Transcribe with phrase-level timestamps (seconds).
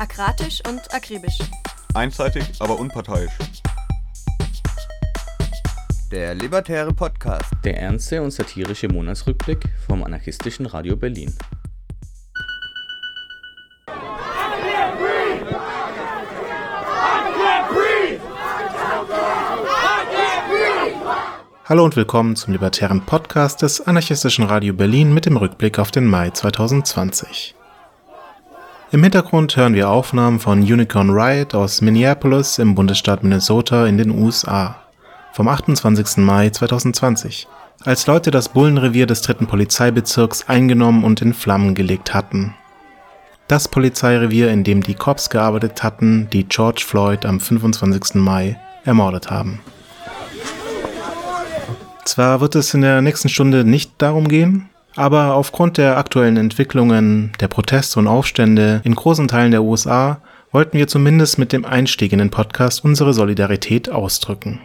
[0.00, 1.38] Akratisch und akribisch.
[1.92, 3.32] Einseitig, aber unparteiisch.
[6.10, 7.44] Der Libertäre Podcast.
[7.64, 11.34] Der ernste und satirische Monatsrückblick vom anarchistischen Radio Berlin.
[21.66, 26.06] Hallo und willkommen zum libertären Podcast des anarchistischen Radio Berlin mit dem Rückblick auf den
[26.06, 27.54] Mai 2020.
[28.92, 34.10] Im Hintergrund hören wir Aufnahmen von Unicorn Riot aus Minneapolis im Bundesstaat Minnesota in den
[34.10, 34.82] USA
[35.32, 36.16] vom 28.
[36.16, 37.46] Mai 2020,
[37.84, 42.56] als Leute das Bullenrevier des dritten Polizeibezirks eingenommen und in Flammen gelegt hatten.
[43.46, 48.16] Das Polizeirevier, in dem die Cops gearbeitet hatten, die George Floyd am 25.
[48.16, 49.60] Mai ermordet haben.
[52.04, 57.32] Zwar wird es in der nächsten Stunde nicht darum gehen, aber aufgrund der aktuellen Entwicklungen,
[57.40, 60.20] der Proteste und Aufstände in großen Teilen der USA
[60.52, 64.60] wollten wir zumindest mit dem Einstieg in den Podcast unsere Solidarität ausdrücken.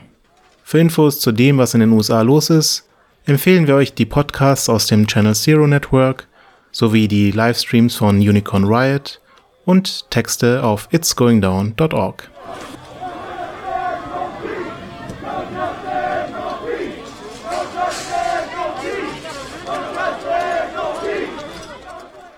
[0.64, 2.88] Für Infos zu dem, was in den USA los ist,
[3.26, 6.28] empfehlen wir euch die Podcasts aus dem Channel Zero Network
[6.72, 9.22] sowie die Livestreams von Unicorn Riot
[9.66, 12.34] und Texte auf itsgoingdown.org.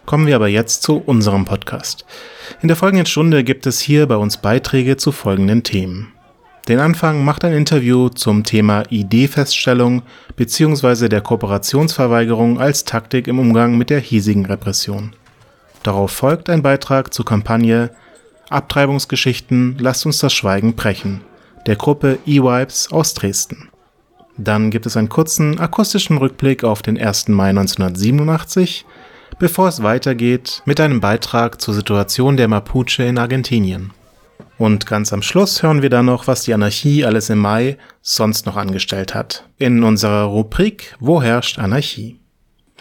[0.07, 2.05] Kommen wir aber jetzt zu unserem Podcast.
[2.61, 6.13] In der folgenden Stunde gibt es hier bei uns Beiträge zu folgenden Themen.
[6.69, 10.03] Den Anfang macht ein Interview zum Thema ID-Feststellung
[10.37, 11.09] bzw.
[11.09, 15.13] der Kooperationsverweigerung als Taktik im Umgang mit der hiesigen Repression.
[15.83, 17.91] Darauf folgt ein Beitrag zur Kampagne
[18.49, 21.19] Abtreibungsgeschichten Lasst uns das Schweigen brechen
[21.65, 23.67] der Gruppe E-Wipes aus Dresden.
[24.37, 27.27] Dann gibt es einen kurzen akustischen Rückblick auf den 1.
[27.27, 28.85] Mai 1987
[29.39, 33.91] bevor es weitergeht mit einem Beitrag zur Situation der Mapuche in Argentinien.
[34.57, 38.45] Und ganz am Schluss hören wir dann noch, was die Anarchie alles im Mai sonst
[38.45, 39.47] noch angestellt hat.
[39.57, 42.19] In unserer Rubrik Wo herrscht Anarchie?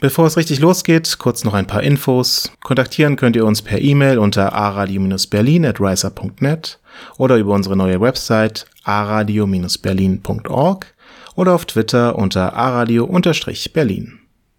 [0.01, 2.53] Bevor es richtig losgeht, kurz noch ein paar Infos.
[2.63, 6.79] Kontaktieren könnt ihr uns per E-Mail unter aradio-berlin at riser.net
[7.17, 10.87] oder über unsere neue Website aradio-berlin.org
[11.35, 14.19] oder auf Twitter unter aradio-berlin.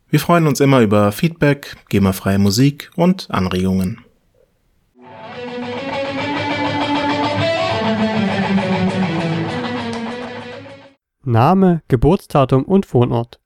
[0.09, 4.05] Wir freuen uns immer über Feedback, GEMA-freie Musik und Anregungen.
[11.25, 13.41] Name, Geburtsdatum und Wohnort.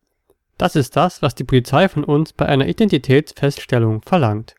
[0.59, 4.53] Das ist das, was die Polizei von uns bei einer Identitätsfeststellung verlangt.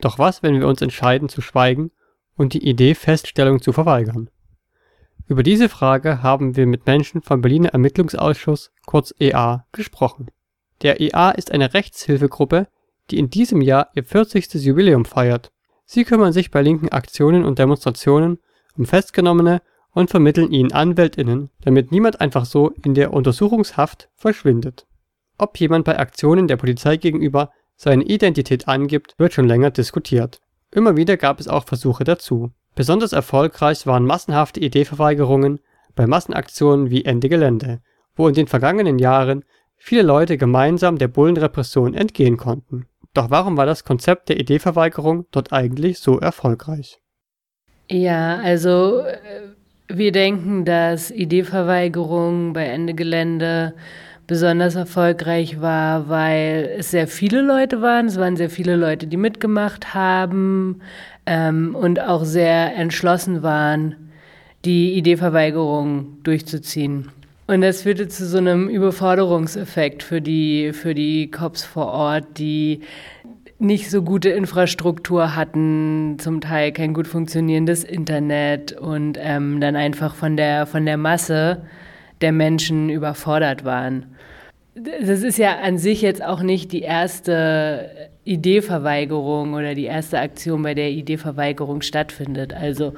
[0.00, 1.92] Doch was, wenn wir uns entscheiden zu schweigen
[2.34, 4.28] und die Idee Feststellung zu verweigern?
[5.28, 10.26] Über diese Frage haben wir mit Menschen vom Berliner Ermittlungsausschuss, kurz EA, gesprochen.
[10.82, 12.66] Der EA ist eine Rechtshilfegruppe,
[13.10, 14.54] die in diesem Jahr ihr 40.
[14.54, 15.52] Jubiläum feiert.
[15.84, 18.38] Sie kümmern sich bei linken Aktionen und Demonstrationen
[18.76, 19.62] um Festgenommene
[19.92, 24.86] und vermitteln ihnen AnwältInnen, damit niemand einfach so in der Untersuchungshaft verschwindet.
[25.38, 30.40] Ob jemand bei Aktionen der Polizei gegenüber seine Identität angibt, wird schon länger diskutiert.
[30.70, 32.52] Immer wieder gab es auch Versuche dazu.
[32.74, 35.60] Besonders erfolgreich waren massenhafte Ideeverweigerungen
[35.94, 37.82] bei Massenaktionen wie Ende Gelände,
[38.14, 39.44] wo in den vergangenen Jahren
[39.82, 42.86] viele Leute gemeinsam der Bullenrepression entgehen konnten.
[43.14, 47.00] Doch warum war das Konzept der Ideeverweigerung dort eigentlich so erfolgreich?
[47.90, 49.18] Ja, also äh,
[49.88, 53.74] wir denken, dass Ideeverweigerung bei Ende Gelände
[54.26, 58.06] besonders erfolgreich war, weil es sehr viele Leute waren.
[58.06, 60.80] Es waren sehr viele Leute, die mitgemacht haben
[61.26, 63.96] ähm, und auch sehr entschlossen waren,
[64.64, 67.10] die Ideeverweigerung durchzuziehen.
[67.46, 72.80] Und das führte zu so einem Überforderungseffekt für die, für die Cops vor Ort, die
[73.58, 80.14] nicht so gute Infrastruktur hatten, zum Teil kein gut funktionierendes Internet und ähm, dann einfach
[80.14, 81.62] von der, von der Masse
[82.20, 84.06] der Menschen überfordert waren.
[84.74, 90.62] Das ist ja an sich jetzt auch nicht die erste Ideeverweigerung oder die erste Aktion,
[90.62, 92.54] bei der Ideeverweigerung stattfindet.
[92.54, 92.94] Also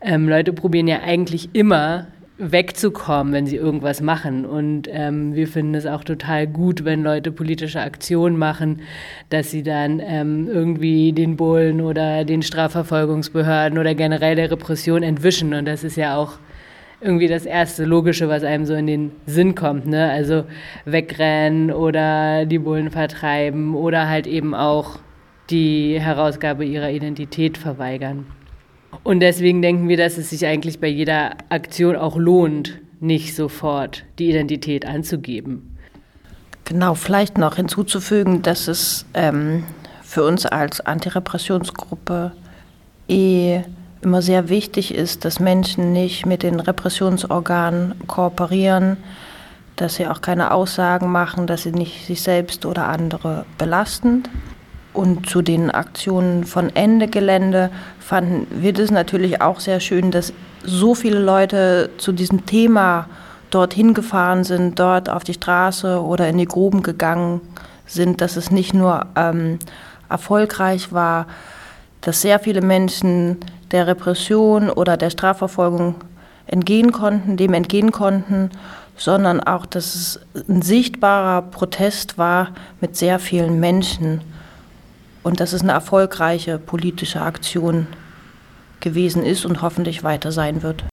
[0.00, 2.06] ähm, Leute probieren ja eigentlich immer
[2.38, 4.46] wegzukommen, wenn sie irgendwas machen.
[4.46, 8.82] Und ähm, wir finden es auch total gut, wenn Leute politische Aktionen machen,
[9.28, 15.52] dass sie dann ähm, irgendwie den Bullen oder den Strafverfolgungsbehörden oder generell der Repression entwischen.
[15.52, 16.38] Und das ist ja auch
[17.00, 19.86] irgendwie das erste Logische, was einem so in den Sinn kommt.
[19.86, 20.10] Ne?
[20.10, 20.44] Also
[20.84, 24.98] wegrennen oder die Bullen vertreiben oder halt eben auch
[25.50, 28.26] die Herausgabe ihrer Identität verweigern.
[29.04, 34.04] Und deswegen denken wir, dass es sich eigentlich bei jeder Aktion auch lohnt, nicht sofort
[34.18, 35.76] die Identität anzugeben.
[36.64, 39.64] Genau, vielleicht noch hinzuzufügen, dass es ähm,
[40.02, 42.32] für uns als Antirepressionsgruppe
[43.08, 43.60] eh
[44.00, 48.96] immer sehr wichtig ist, dass Menschen nicht mit den Repressionsorganen kooperieren,
[49.76, 54.24] dass sie auch keine Aussagen machen, dass sie nicht sich selbst oder andere belasten.
[54.98, 60.32] Und zu den Aktionen von Ende Gelände fanden wir das natürlich auch sehr schön, dass
[60.64, 63.06] so viele Leute zu diesem Thema
[63.50, 67.40] dorthin gefahren sind, dort auf die Straße oder in die Gruben gegangen
[67.86, 69.60] sind, dass es nicht nur ähm,
[70.08, 71.28] erfolgreich war,
[72.00, 73.36] dass sehr viele Menschen
[73.70, 75.94] der Repression oder der Strafverfolgung
[76.48, 78.50] entgehen konnten, dem entgehen konnten,
[78.96, 82.48] sondern auch, dass es ein sichtbarer Protest war
[82.80, 84.22] mit sehr vielen Menschen
[85.22, 87.86] und dass es eine erfolgreiche politische Aktion
[88.80, 90.84] gewesen ist und hoffentlich weiter sein wird.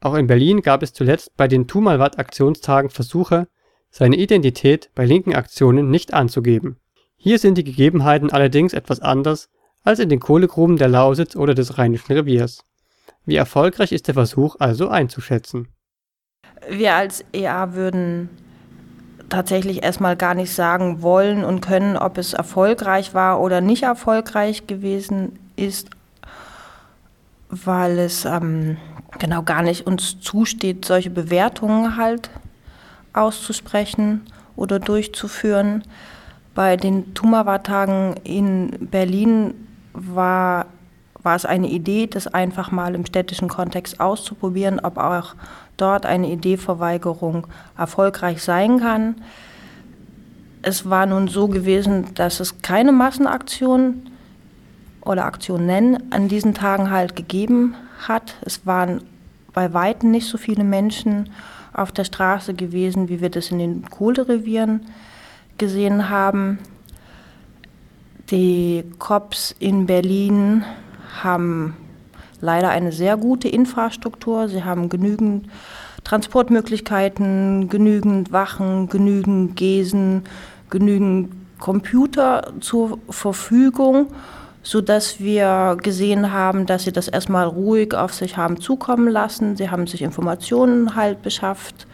[0.00, 3.48] Auch in Berlin gab es zuletzt bei den Tumalwat-Aktionstagen Versuche,
[3.90, 6.76] seine Identität bei linken Aktionen nicht anzugeben.
[7.16, 9.48] Hier sind die Gegebenheiten allerdings etwas anders
[9.82, 12.64] als in den Kohlegruben der Lausitz oder des Rheinischen Reviers.
[13.24, 15.68] Wie erfolgreich ist der Versuch also einzuschätzen?
[16.68, 18.28] Wir als EA würden
[19.28, 24.66] tatsächlich erstmal gar nicht sagen wollen und können, ob es erfolgreich war oder nicht erfolgreich
[24.66, 25.90] gewesen ist,
[27.48, 28.76] weil es ähm,
[29.18, 32.30] genau gar nicht uns zusteht, solche Bewertungen halt
[33.12, 34.22] auszusprechen
[34.56, 35.82] oder durchzuführen.
[36.54, 39.54] Bei den Tumawa-Tagen in Berlin
[39.92, 40.66] war,
[41.22, 45.34] war es eine Idee, das einfach mal im städtischen Kontext auszuprobieren, ob auch
[45.76, 47.46] dort eine Ideeverweigerung
[47.76, 49.16] erfolgreich sein kann.
[50.62, 54.10] Es war nun so gewesen, dass es keine Massenaktion
[55.02, 57.74] oder Aktionen an diesen Tagen halt gegeben
[58.08, 58.34] hat.
[58.42, 59.02] Es waren
[59.52, 61.30] bei weitem nicht so viele Menschen
[61.72, 64.80] auf der Straße gewesen, wie wir das in den Kohlerevieren
[65.58, 66.58] gesehen haben.
[68.30, 70.64] Die Cops in Berlin
[71.22, 71.76] haben
[72.40, 74.48] leider eine sehr gute Infrastruktur.
[74.48, 75.48] Sie haben genügend
[76.04, 80.22] Transportmöglichkeiten, genügend Wachen, genügend Gesen,
[80.70, 84.08] genügend Computer zur Verfügung,
[84.62, 89.56] sodass wir gesehen haben, dass sie das erstmal ruhig auf sich haben zukommen lassen.
[89.56, 91.86] Sie haben sich Informationen halt beschafft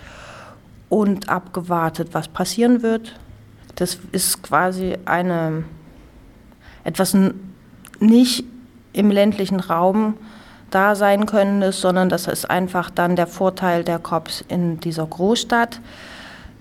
[0.88, 3.18] und abgewartet, was passieren wird.
[3.76, 5.64] Das ist quasi eine
[6.84, 7.16] etwas
[8.00, 8.44] nicht
[8.92, 10.14] im ländlichen Raum
[10.70, 15.06] da sein können ist, sondern das ist einfach dann der Vorteil der Cops in dieser
[15.06, 15.80] Großstadt.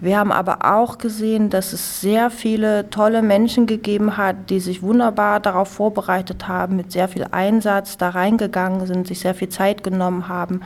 [0.02, 4.82] Wir haben aber auch gesehen, dass es sehr viele tolle Menschen gegeben hat, die sich
[4.82, 9.84] wunderbar darauf vorbereitet haben, mit sehr viel Einsatz da reingegangen sind, sich sehr viel Zeit
[9.84, 10.62] genommen haben,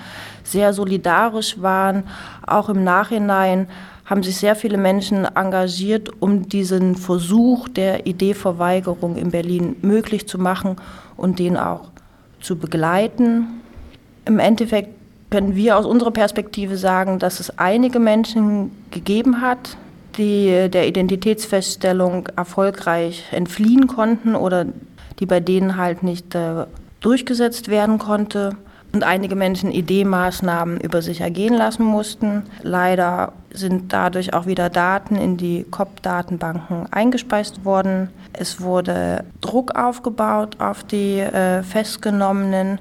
[0.46, 2.06] sehr solidarisch waren.
[2.48, 3.68] Auch im Nachhinein
[4.06, 10.40] haben sich sehr viele Menschen engagiert, um diesen Versuch der Ideeverweigerung in Berlin möglich zu
[10.40, 10.78] machen
[11.18, 11.90] und den auch
[12.40, 13.62] zu begleiten.
[14.24, 14.95] Im Endeffekt
[15.36, 19.76] können wir aus unserer Perspektive sagen, dass es einige Menschen gegeben hat,
[20.18, 24.66] die der Identitätsfeststellung erfolgreich entfliehen konnten oder
[25.20, 26.68] die bei denen halt nicht äh,
[27.02, 28.56] durchgesetzt werden konnte
[28.94, 32.44] und einige Menschen Idee-Maßnahmen über sich ergehen lassen mussten.
[32.62, 38.10] Leider sind dadurch auch wieder Daten in die COP-Datenbanken eingespeist worden.
[38.32, 42.80] Es wurde Druck aufgebaut auf die äh, Festgenommenen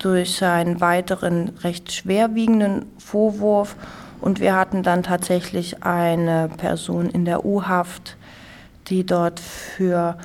[0.00, 3.76] durch einen weiteren recht schwerwiegenden Vorwurf.
[4.20, 8.16] Und wir hatten dann tatsächlich eine Person in der U-Haft,
[8.88, 10.18] die dort für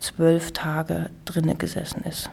[0.00, 2.30] zwölf Tage drinne gesessen ist.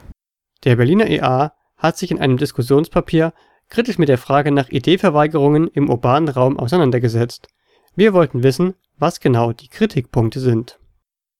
[0.63, 3.33] Der Berliner EA hat sich in einem Diskussionspapier
[3.69, 7.47] kritisch mit der Frage nach Ideeverweigerungen im urbanen Raum auseinandergesetzt.
[7.95, 10.79] Wir wollten wissen, was genau die Kritikpunkte sind.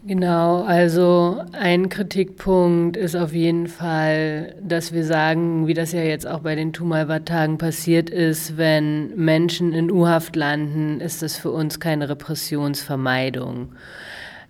[0.05, 6.25] Genau, also ein Kritikpunkt ist auf jeden Fall, dass wir sagen, wie das ja jetzt
[6.25, 11.81] auch bei den Tumalwa-Tagen passiert ist, wenn Menschen in U-Haft landen, ist das für uns
[11.81, 13.73] keine Repressionsvermeidung.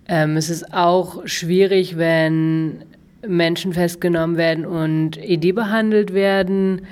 [0.08, 2.84] Ähm, es ist auch schwierig, wenn
[3.28, 6.84] Menschen festgenommen werden und ED behandelt werden,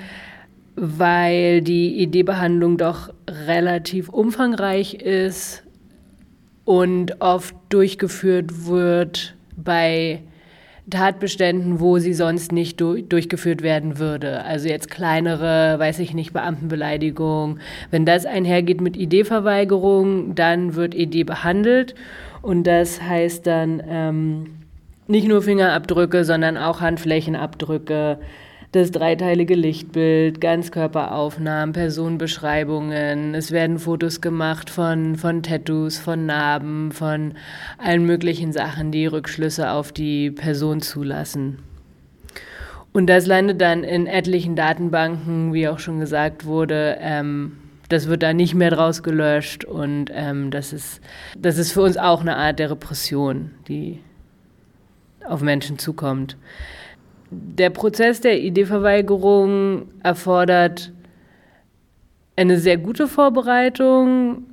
[0.74, 5.62] weil die ED-Behandlung doch relativ umfangreich ist
[6.68, 10.20] und oft durchgeführt wird bei
[10.90, 14.44] Tatbeständen, wo sie sonst nicht du durchgeführt werden würde.
[14.44, 17.58] Also jetzt kleinere, weiß ich nicht, Beamtenbeleidigung.
[17.90, 21.94] Wenn das einhergeht mit ID-Verweigerung, dann wird ID behandelt
[22.42, 24.46] und das heißt dann ähm,
[25.06, 28.18] nicht nur Fingerabdrücke, sondern auch Handflächenabdrücke,
[28.72, 33.34] das dreiteilige Lichtbild, Ganzkörperaufnahmen, Personenbeschreibungen.
[33.34, 37.34] Es werden Fotos gemacht von, von Tattoos, von Narben, von
[37.78, 41.60] allen möglichen Sachen, die Rückschlüsse auf die Person zulassen.
[42.92, 46.98] Und das landet dann in etlichen Datenbanken, wie auch schon gesagt wurde.
[47.00, 47.52] Ähm,
[47.88, 51.00] das wird da nicht mehr draus gelöscht und ähm, das, ist,
[51.38, 54.00] das ist für uns auch eine Art der Repression, die
[55.24, 56.36] auf Menschen zukommt.
[57.30, 60.92] Der Prozess der Ideeverweigerung erfordert
[62.36, 64.44] eine sehr gute Vorbereitung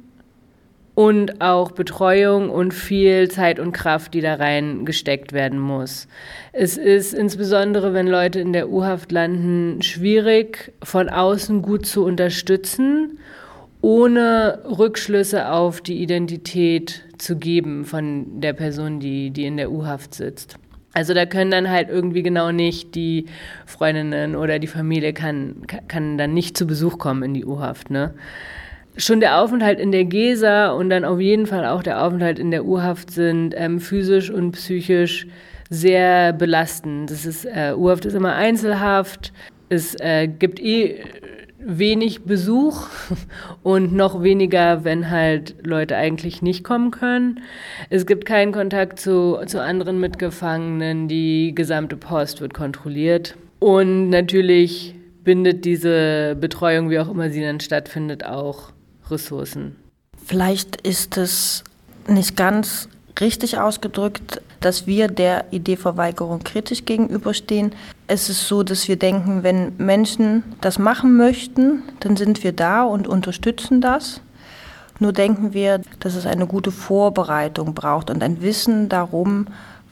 [0.95, 6.07] und auch Betreuung und viel Zeit und Kraft, die da rein gesteckt werden muss.
[6.51, 13.19] Es ist insbesondere, wenn Leute in der U-Haft landen, schwierig, von außen gut zu unterstützen,
[13.81, 20.15] ohne Rückschlüsse auf die Identität zu geben von der Person, die, die in der U-Haft
[20.15, 20.57] sitzt.
[20.95, 23.25] Also da können dann halt irgendwie genau nicht die
[23.67, 28.13] Freundinnen oder die Familie kann, kann dann nicht zu Besuch kommen in die U-Haft, ne?
[28.97, 32.51] schon der Aufenthalt in der Gesa und dann auf jeden Fall auch der Aufenthalt in
[32.51, 35.27] der U-Haft sind ähm, physisch und psychisch
[35.69, 37.11] sehr belastend.
[37.11, 39.33] Das ist, äh, U-Haft ist immer Einzelhaft.
[39.67, 41.03] Es äh, gibt eh
[41.65, 42.87] wenig Besuch
[43.63, 47.41] und noch weniger, wenn halt Leute eigentlich nicht kommen können.
[47.89, 51.07] Es gibt keinen Kontakt zu, zu anderen Mitgefangenen.
[51.07, 53.35] Die gesamte Post wird kontrolliert.
[53.59, 58.71] Und natürlich bindet diese Betreuung, wie auch immer sie dann stattfindet, auch
[59.09, 59.75] Ressourcen.
[60.23, 61.63] Vielleicht ist es
[62.07, 67.73] nicht ganz richtig ausgedrückt, dass wir der Ideeverweigerung kritisch gegenüberstehen.
[68.07, 72.83] Es ist so, dass wir denken, wenn Menschen das machen möchten, dann sind wir da
[72.83, 74.21] und unterstützen das.
[74.99, 79.47] Nur denken wir, dass es eine gute Vorbereitung braucht und ein Wissen darum,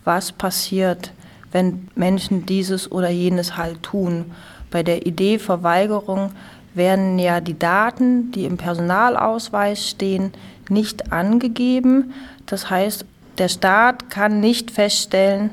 [0.06, 1.12] was passiert,
[1.52, 4.32] wenn Menschen dieses oder jenes halt tun.
[4.72, 6.32] Bei der Ideeverweigerung
[6.74, 10.34] werden ja die Daten, die im Personalausweis stehen,
[10.70, 12.14] nicht angegeben.
[12.46, 13.06] Das heißt,
[13.38, 15.52] der Staat kann nicht feststellen,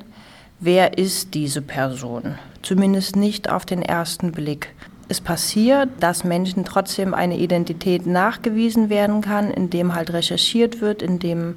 [0.58, 2.38] wer ist diese Person.
[2.62, 4.74] Zumindest nicht auf den ersten Blick.
[5.08, 11.56] Es passiert, dass Menschen trotzdem eine Identität nachgewiesen werden kann, indem halt recherchiert wird, indem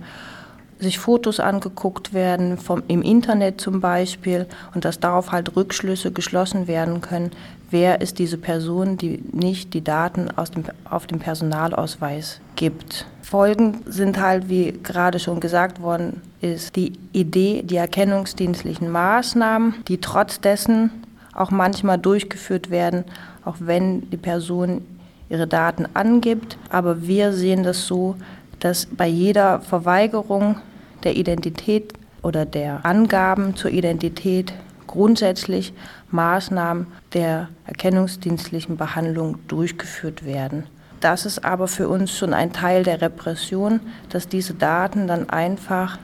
[0.79, 6.67] sich Fotos angeguckt werden, vom, im Internet zum Beispiel, und dass darauf halt Rückschlüsse geschlossen
[6.67, 7.31] werden können,
[7.69, 13.05] wer ist diese Person, die nicht die Daten aus dem, auf dem Personalausweis gibt.
[13.33, 19.97] Folgen sind halt, wie gerade schon gesagt worden ist, die Idee, die erkennungsdienstlichen Maßnahmen, die
[19.97, 20.91] trotz dessen
[21.33, 23.05] auch manchmal durchgeführt werden,
[23.43, 24.85] auch wenn die Person
[25.29, 26.59] ihre Daten angibt.
[26.69, 28.17] Aber wir sehen das so,
[28.59, 30.57] dass bei jeder Verweigerung
[31.03, 34.53] der Identität oder der Angaben zur Identität
[34.85, 35.73] grundsätzlich
[36.11, 40.65] Maßnahmen der erkennungsdienstlichen Behandlung durchgeführt werden.
[41.03, 45.99] Das ist aber für uns schon ein Teil der Repression, dass diese Daten dann einfach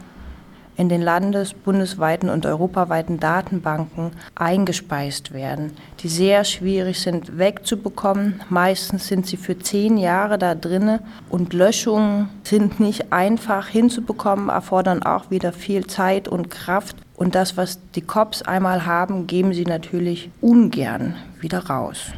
[0.76, 8.42] in den landes-, bundesweiten und europaweiten Datenbanken eingespeist werden, die sehr schwierig sind wegzubekommen.
[8.50, 15.02] Meistens sind sie für zehn Jahre da drinne und Löschungen sind nicht einfach hinzubekommen, erfordern
[15.02, 16.98] auch wieder viel Zeit und Kraft.
[17.16, 22.12] Und das, was die Cops einmal haben, geben sie natürlich ungern wieder raus.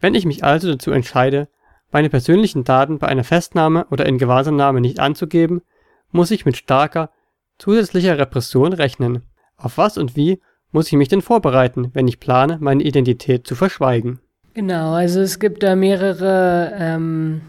[0.00, 1.48] Wenn ich mich also dazu entscheide,
[1.90, 5.62] meine persönlichen Daten bei einer Festnahme oder in Gewahrsamnahme nicht anzugeben,
[6.10, 7.10] muss ich mit starker
[7.58, 9.22] zusätzlicher Repression rechnen.
[9.56, 10.40] Auf was und wie
[10.72, 14.20] muss ich mich denn vorbereiten, wenn ich plane, meine Identität zu verschweigen?
[14.54, 17.40] Genau, also es gibt da mehrere ähm,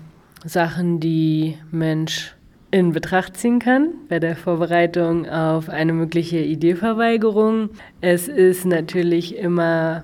[0.43, 2.35] Sachen, die Mensch
[2.71, 7.71] in Betracht ziehen kann bei der Vorbereitung auf eine mögliche Ideeverweigerung.
[7.99, 10.03] Es ist natürlich immer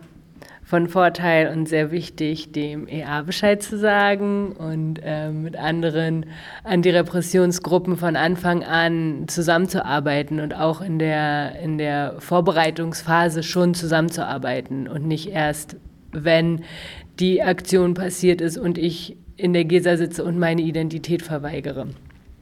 [0.68, 6.26] von Vorteil und sehr wichtig, dem EA Bescheid zu sagen und äh, mit anderen
[6.66, 15.08] Antirepressionsgruppen von Anfang an zusammenzuarbeiten und auch in der, in der Vorbereitungsphase schon zusammenzuarbeiten und
[15.08, 15.78] nicht erst,
[16.12, 16.64] wenn
[17.18, 21.88] die Aktion passiert ist und ich in der GESA sitze und meine Identität verweigere.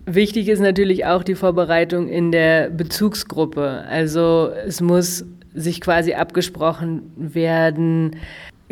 [0.07, 3.83] Wichtig ist natürlich auch die Vorbereitung in der Bezugsgruppe.
[3.87, 8.17] Also es muss sich quasi abgesprochen werden,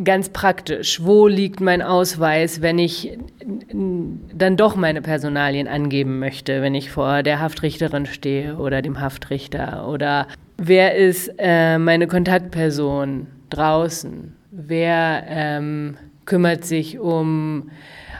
[0.03, 3.17] ganz praktisch, wo liegt mein Ausweis, wenn ich
[3.71, 9.87] dann doch meine Personalien angeben möchte, wenn ich vor der Haftrichterin stehe oder dem Haftrichter?
[9.87, 17.69] Oder wer ist äh, meine Kontaktperson draußen, wer ähm, kümmert sich um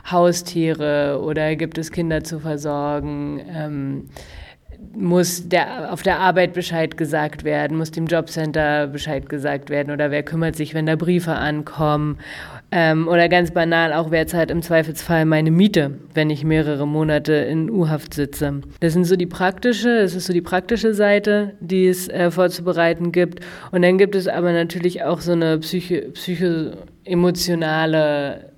[0.09, 3.41] Haustiere oder gibt es Kinder zu versorgen.
[3.49, 4.09] Ähm,
[4.95, 10.11] muss der, auf der Arbeit Bescheid gesagt werden, muss dem Jobcenter Bescheid gesagt werden oder
[10.11, 12.19] wer kümmert sich, wenn da Briefe ankommen.
[12.71, 17.33] Ähm, oder ganz banal auch, wer zahlt im Zweifelsfall meine Miete, wenn ich mehrere Monate
[17.33, 18.61] in U-Haft sitze.
[18.79, 23.11] Das sind so die praktische, das ist so die praktische Seite, die es äh, vorzubereiten
[23.11, 23.41] gibt.
[23.71, 28.52] Und dann gibt es aber natürlich auch so eine psycho, psycho-emotionale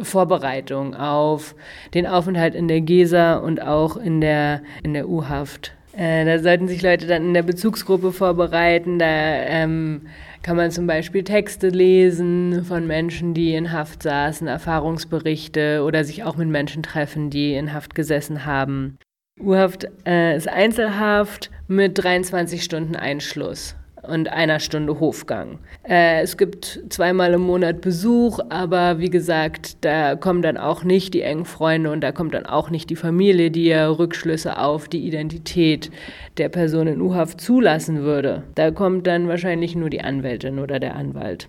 [0.00, 1.54] Vorbereitung auf
[1.94, 5.72] den Aufenthalt in der GESA und auch in der, in der U-Haft.
[5.96, 8.98] Äh, da sollten sich Leute dann in der Bezugsgruppe vorbereiten.
[8.98, 10.02] Da ähm,
[10.42, 16.24] kann man zum Beispiel Texte lesen von Menschen, die in Haft saßen, Erfahrungsberichte oder sich
[16.24, 18.98] auch mit Menschen treffen, die in Haft gesessen haben.
[19.40, 25.58] U-Haft äh, ist Einzelhaft mit 23 Stunden Einschluss und einer Stunde Hofgang.
[25.82, 31.14] Äh, es gibt zweimal im Monat Besuch, aber wie gesagt, da kommen dann auch nicht
[31.14, 34.88] die engen Freunde und da kommt dann auch nicht die Familie, die ja Rückschlüsse auf
[34.88, 35.90] die Identität
[36.38, 38.42] der Person in U-Haft zulassen würde.
[38.54, 41.48] Da kommt dann wahrscheinlich nur die Anwältin oder der Anwalt.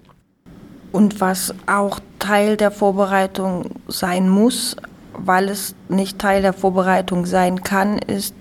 [0.91, 4.75] Und was auch Teil der Vorbereitung sein muss,
[5.13, 8.35] weil es nicht Teil der Vorbereitung sein kann, ist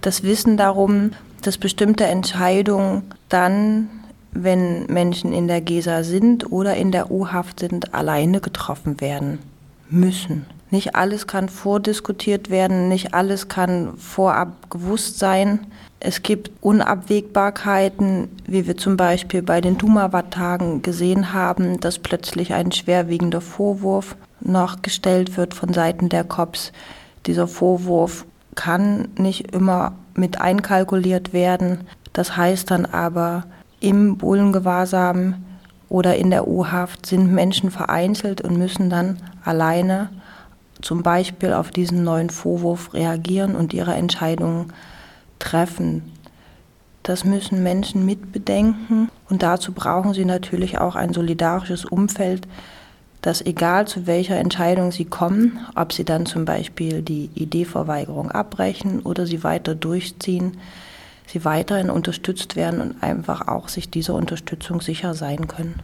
[0.00, 1.12] das Wissen darum,
[1.42, 3.88] dass bestimmte Entscheidungen dann,
[4.32, 9.38] wenn Menschen in der GESA sind oder in der U-Haft sind, alleine getroffen werden
[9.90, 10.46] müssen.
[10.70, 15.66] Nicht alles kann vordiskutiert werden, nicht alles kann vorab gewusst sein.
[16.00, 22.72] Es gibt Unabwägbarkeiten, wie wir zum Beispiel bei den Dumawat-Tagen gesehen haben, dass plötzlich ein
[22.72, 26.72] schwerwiegender Vorwurf noch gestellt wird von Seiten der COPS.
[27.26, 31.80] Dieser Vorwurf kann nicht immer mit einkalkuliert werden.
[32.12, 33.42] Das heißt dann aber,
[33.80, 35.34] im Bullengewahrsam
[35.88, 40.10] oder in der U-Haft sind Menschen vereinzelt und müssen dann alleine
[40.80, 44.72] zum Beispiel auf diesen neuen Vorwurf reagieren und ihre Entscheidungen
[45.40, 46.12] treffen.
[47.02, 52.46] Das müssen Menschen mitbedenken und dazu brauchen sie natürlich auch ein solidarisches Umfeld,
[53.22, 59.00] dass egal zu welcher Entscheidung sie kommen, ob sie dann zum Beispiel die Ideeverweigerung abbrechen
[59.00, 60.58] oder sie weiter durchziehen,
[61.26, 65.76] sie weiterhin unterstützt werden und einfach auch sich dieser Unterstützung sicher sein können.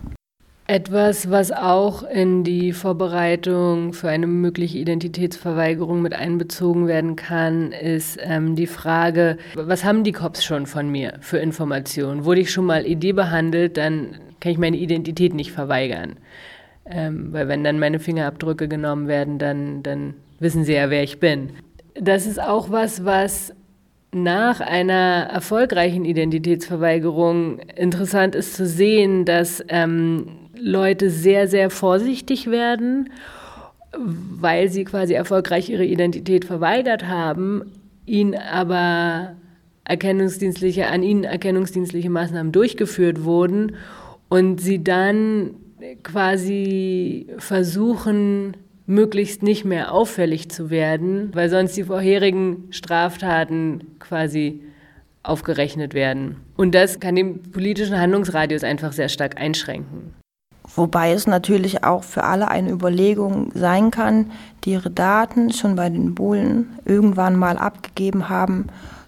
[0.66, 8.18] Etwas, was auch in die Vorbereitung für eine mögliche Identitätsverweigerung mit einbezogen werden kann, ist
[8.20, 12.26] ähm, die Frage, was haben die Cops schon von mir für Informationen?
[12.26, 16.16] Wurde ich schon mal Idee behandelt, dann kann ich meine Identität nicht verweigern.
[16.90, 21.20] Ähm, weil wenn dann meine Fingerabdrücke genommen werden, dann, dann wissen sie ja, wer ich
[21.20, 21.50] bin.
[21.94, 23.52] Das ist auch was, was
[24.12, 30.26] nach einer erfolgreichen Identitätsverweigerung interessant ist zu sehen, dass ähm,
[30.58, 33.10] Leute sehr, sehr vorsichtig werden,
[33.92, 37.72] weil sie quasi erfolgreich ihre Identität verweigert haben,
[38.06, 39.36] ihnen aber
[39.84, 43.76] erkennungsdienstliche, an ihnen erkennungsdienstliche Maßnahmen durchgeführt wurden
[44.28, 45.50] und sie dann
[46.02, 54.62] quasi versuchen, möglichst nicht mehr auffällig zu werden, weil sonst die vorherigen Straftaten quasi
[55.22, 56.36] aufgerechnet werden.
[56.56, 60.14] Und das kann den politischen Handlungsradius einfach sehr stark einschränken.
[60.74, 64.30] Wobei es natürlich auch für alle eine Überlegung sein kann,
[64.64, 68.66] die ihre Daten schon bei den Bullen irgendwann mal abgegeben haben,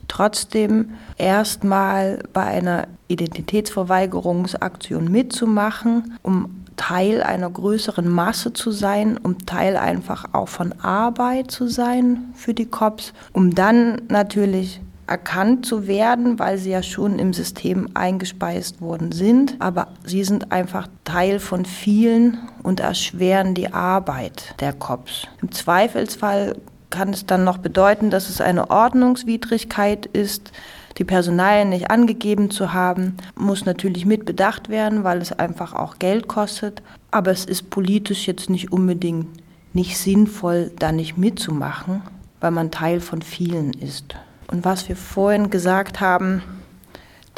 [0.08, 9.76] trotzdem erstmal bei einer Identitätsverweigerungsaktion mitzumachen, um Teil einer größeren Masse zu sein, um Teil
[9.76, 16.38] einfach auch von Arbeit zu sein für die Cops, um dann natürlich erkannt zu werden,
[16.38, 19.56] weil sie ja schon im System eingespeist worden sind.
[19.58, 25.26] Aber sie sind einfach Teil von vielen und erschweren die Arbeit der Cops.
[25.42, 26.56] Im Zweifelsfall
[26.88, 30.50] kann es dann noch bedeuten, dass es eine Ordnungswidrigkeit ist,
[30.98, 35.98] die Personalien nicht angegeben zu haben, muss natürlich mit bedacht werden, weil es einfach auch
[35.98, 36.82] Geld kostet.
[37.10, 39.26] Aber es ist politisch jetzt nicht unbedingt
[39.72, 42.02] nicht sinnvoll, da nicht mitzumachen,
[42.40, 44.16] weil man Teil von vielen ist.
[44.48, 46.42] Und was wir vorhin gesagt haben,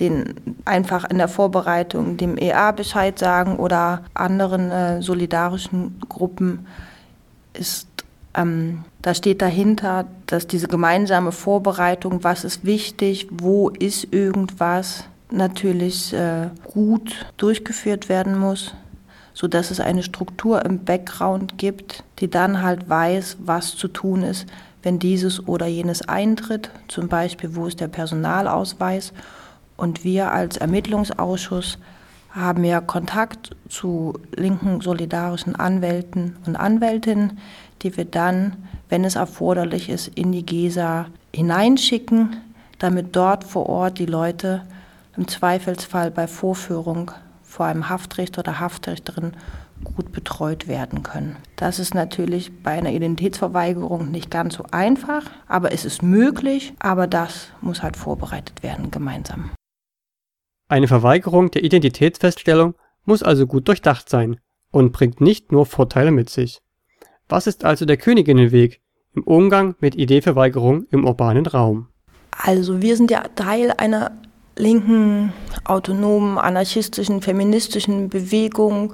[0.01, 0.35] den
[0.65, 6.67] einfach in der Vorbereitung dem EA Bescheid sagen oder anderen äh, solidarischen Gruppen,
[7.53, 7.87] ist
[8.35, 16.12] ähm, da steht dahinter, dass diese gemeinsame Vorbereitung, was ist wichtig, wo ist irgendwas, natürlich
[16.12, 18.75] äh, gut durchgeführt werden muss,
[19.35, 24.47] sodass es eine Struktur im Background gibt, die dann halt weiß, was zu tun ist,
[24.83, 29.12] wenn dieses oder jenes eintritt, zum Beispiel wo ist der Personalausweis.
[29.77, 31.79] Und wir als Ermittlungsausschuss
[32.31, 37.38] haben ja Kontakt zu linken solidarischen Anwälten und Anwältinnen,
[37.83, 38.57] die wir dann,
[38.88, 42.37] wenn es erforderlich ist, in die GESA hineinschicken,
[42.79, 44.62] damit dort vor Ort die Leute
[45.16, 47.11] im Zweifelsfall bei Vorführung
[47.42, 49.33] vor einem Haftrichter oder Haftrichterin
[49.85, 51.37] gut betreut werden können.
[51.57, 57.07] Das ist natürlich bei einer Identitätsverweigerung nicht ganz so einfach, aber es ist möglich, aber
[57.07, 59.51] das muss halt vorbereitet werden gemeinsam.
[60.68, 64.38] Eine Verweigerung der Identitätsfeststellung muss also gut durchdacht sein
[64.71, 66.61] und bringt nicht nur Vorteile mit sich.
[67.33, 68.83] Was ist also der Königinnenweg
[69.14, 71.87] im Umgang mit Ideeverweigerung im urbanen Raum?
[72.31, 74.11] Also wir sind ja Teil einer
[74.55, 75.33] linken,
[75.64, 78.92] autonomen, anarchistischen, feministischen Bewegung,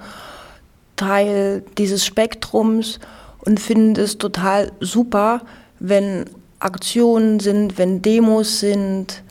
[0.94, 3.00] Teil dieses Spektrums
[3.44, 5.40] und finden es total super,
[5.80, 6.26] wenn
[6.60, 9.24] Aktionen sind, wenn Demos sind,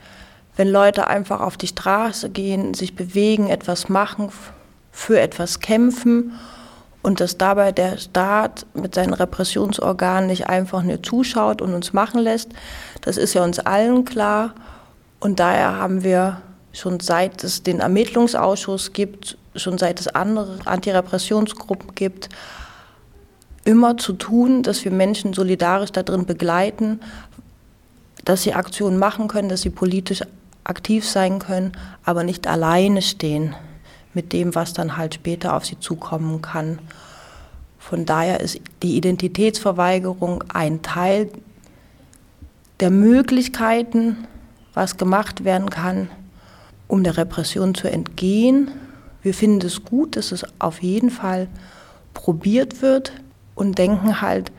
[0.54, 4.28] wenn Leute einfach auf die Straße gehen, sich bewegen, etwas machen,
[4.92, 6.34] für etwas kämpfen
[7.02, 12.20] und dass dabei der Staat mit seinen Repressionsorganen nicht einfach nur zuschaut und uns machen
[12.20, 12.50] lässt,
[13.00, 14.54] das ist ja uns allen klar.
[15.20, 21.94] Und daher haben wir schon seit es den Ermittlungsausschuss gibt, schon seit es andere Antirepressionsgruppen
[21.94, 22.28] gibt,
[23.64, 27.00] immer zu tun, dass wir Menschen solidarisch darin begleiten,
[28.24, 30.22] dass sie Aktionen machen können, dass sie politisch
[30.64, 31.72] aktiv sein können,
[32.04, 33.54] aber nicht alleine stehen
[34.14, 36.78] mit dem, was dann halt später auf sie zukommen kann.
[37.78, 41.30] Von daher ist die Identitätsverweigerung ein Teil
[42.80, 44.26] der Möglichkeiten,
[44.74, 46.08] was gemacht werden kann,
[46.86, 48.70] um der Repression zu entgehen.
[49.22, 51.48] Wir finden es gut, dass es auf jeden Fall
[52.14, 53.12] probiert wird
[53.54, 54.52] und denken halt,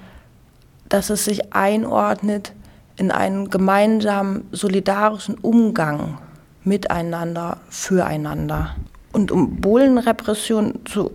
[0.89, 2.53] dass es sich einordnet
[2.97, 6.17] in einen gemeinsamen solidarischen Umgang
[6.63, 8.75] miteinander, füreinander.
[9.11, 11.11] Und um Bohlenrepression zu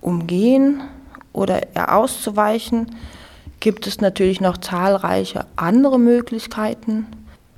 [0.00, 0.82] umgehen
[1.32, 2.86] oder eher auszuweichen,
[3.60, 7.06] gibt es natürlich noch zahlreiche andere Möglichkeiten.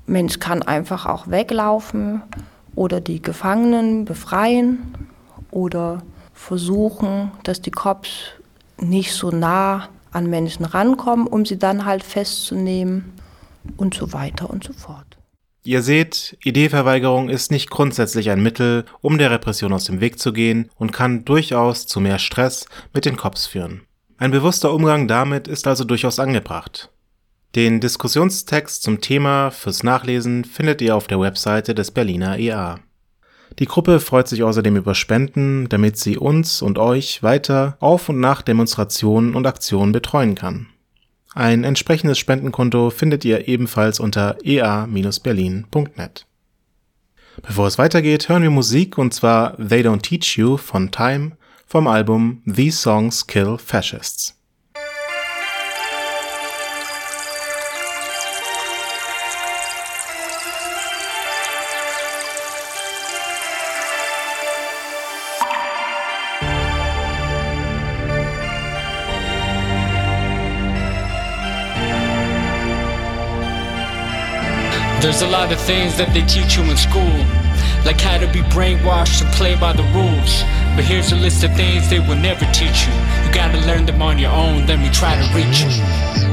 [0.06, 2.22] Mensch kann einfach auch weglaufen
[2.74, 4.94] oder die Gefangenen befreien
[5.50, 8.30] oder versuchen, dass die Cops
[8.78, 13.12] nicht so nah an Menschen rankommen, um sie dann halt festzunehmen
[13.76, 15.15] und so weiter und so fort.
[15.66, 20.32] Ihr seht, Ideeverweigerung ist nicht grundsätzlich ein Mittel, um der Repression aus dem Weg zu
[20.32, 23.80] gehen und kann durchaus zu mehr Stress mit den Cops führen.
[24.16, 26.92] Ein bewusster Umgang damit ist also durchaus angebracht.
[27.56, 32.78] Den Diskussionstext zum Thema fürs Nachlesen findet ihr auf der Webseite des Berliner EA.
[33.58, 38.20] Die Gruppe freut sich außerdem über Spenden, damit sie uns und euch weiter auf und
[38.20, 40.68] nach Demonstrationen und Aktionen betreuen kann.
[41.36, 46.26] Ein entsprechendes Spendenkonto findet ihr ebenfalls unter ea-berlin.net.
[47.42, 51.32] Bevor es weitergeht, hören wir Musik und zwar They Don't Teach You von Time
[51.66, 54.35] vom Album These Songs Kill Fascists.
[75.06, 77.16] There's a lot of things that they teach you in school,
[77.86, 80.42] like how to be brainwashed and play by the rules.
[80.74, 82.92] But here's a list of things they will never teach you.
[83.24, 86.25] You gotta learn them on your own, then we try to reach you.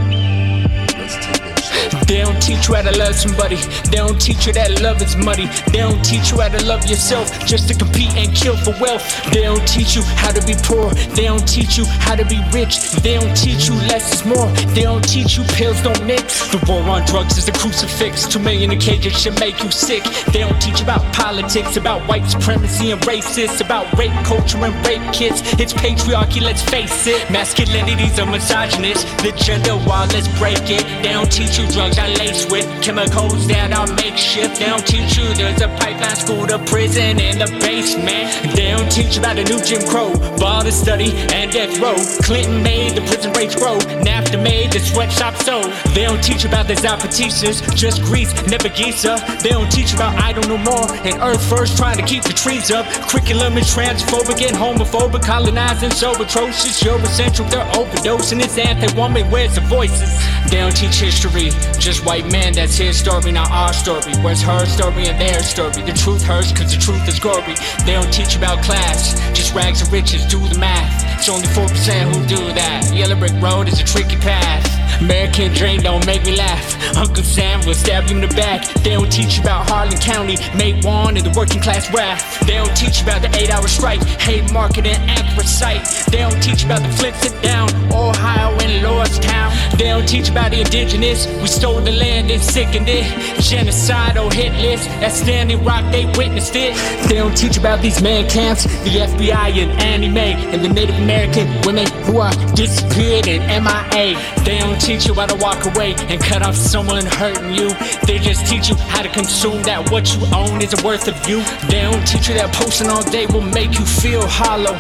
[2.08, 3.58] They don't teach you how to love somebody.
[3.92, 5.48] They don't teach you that love is money.
[5.72, 9.06] They don't teach you how to love yourself just to compete and kill for wealth.
[9.32, 10.90] They don't teach you how to be poor.
[11.16, 12.92] They don't teach you how to be rich.
[13.06, 14.50] They don't teach you less is more.
[14.74, 16.50] They don't teach you pills don't mix.
[16.52, 18.28] The war on drugs is a crucifix.
[18.28, 20.04] Two million in cages should make you sick.
[20.34, 25.06] They don't teach about politics, about white supremacy and racists, about rape culture and rape
[25.14, 25.42] kits.
[25.60, 27.30] It's patriarchy, let's face it.
[27.30, 29.06] Masculinity's a misogynist.
[29.20, 30.84] The gender war, let's break it.
[31.04, 34.60] They don't teach you drugs are laced with chemicals that are makeshift.
[34.60, 38.56] They don't teach you there's a pipeline school to prison in the basement.
[38.56, 42.00] They don't teach about a new Jim Crow, ball to study and death row.
[42.24, 43.78] Clinton made the prison rates grow.
[44.00, 45.62] NAFTA made the sweatshop so.
[45.94, 49.20] They don't teach about the Zapatistas, just Greece, never Giza.
[49.44, 52.34] They don't teach about I don't know more and Earth first trying to keep the
[52.34, 52.86] trees up.
[53.10, 56.82] Curriculum is transphobic and homophobic, colonizing so atrocious.
[56.82, 58.42] Eurocentric, they're overdosing.
[58.42, 60.10] It's anti-woman, where's the voices?
[60.50, 64.14] They don't teach history, just white men, that's his story, not our story.
[64.22, 65.82] Where's her story and their story?
[65.84, 67.56] The truth hurts cause the truth is gory.
[67.86, 71.04] They don't teach about class, just rags and riches, do the math.
[71.20, 71.68] It's only 4%
[72.14, 72.92] who do that.
[72.94, 74.83] Yellow brick road is a tricky path.
[75.02, 76.98] American dream don't make me laugh.
[76.98, 78.66] Uncle Sam will stab you in the back.
[78.84, 82.40] They don't teach you about Harlan County, Mate One, and the working class wrath.
[82.46, 85.84] They don't teach you about the eight hour strike, hate market and anthracite.
[86.12, 89.78] They don't teach you about the flint sit down, Ohio and Lordstown.
[89.78, 91.26] They don't teach about the indigenous.
[91.42, 93.06] We stole the land and sickened it.
[93.38, 94.90] Genocidal oh, hit list.
[95.02, 96.76] At Standing Rock, they witnessed it.
[97.08, 101.48] They don't teach about these man camps, the FBI and anime, and the Native American
[101.66, 104.20] women who are disappeared and MIA.
[104.44, 107.70] They don't teach you how to walk away and cut off someone hurting you.
[108.06, 111.40] They just teach you how to consume that what you own isn't worth of you.
[111.70, 114.76] They don't teach you that posting all day will make you feel hollow.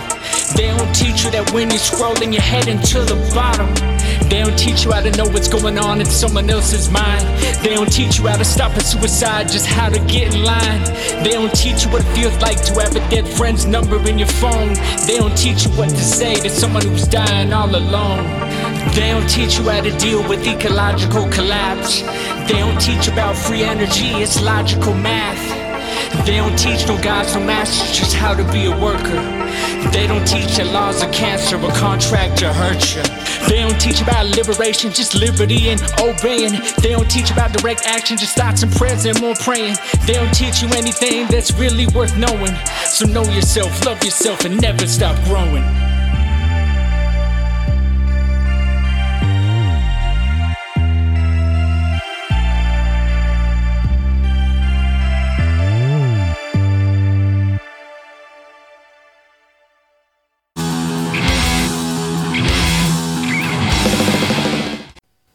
[0.56, 3.72] They don't teach you that when you're scrolling, you're heading to the bottom.
[4.30, 7.24] They don't teach you how to know what's going on in someone else's mind.
[7.64, 10.84] They don't teach you how to stop a suicide, just how to get in line.
[11.24, 14.20] They don't teach you what it feels like to have a dead friend's number in
[14.20, 14.74] your phone.
[15.08, 18.53] They don't teach you what to say to someone who's dying all alone.
[18.96, 22.02] They don't teach you how to deal with ecological collapse.
[22.48, 25.64] They don't teach about free energy, it's logical math.
[26.26, 29.20] They don't teach no gods, no masters, just how to be a worker.
[29.92, 33.02] They don't teach that laws of cancer or contract to hurt you.
[33.50, 36.54] They don't teach about liberation, just liberty and obeying.
[36.82, 39.76] They don't teach about direct action, just thoughts and prayers and more praying.
[40.06, 42.56] They don't teach you anything that's really worth knowing.
[42.86, 45.93] So know yourself, love yourself, and never stop growing.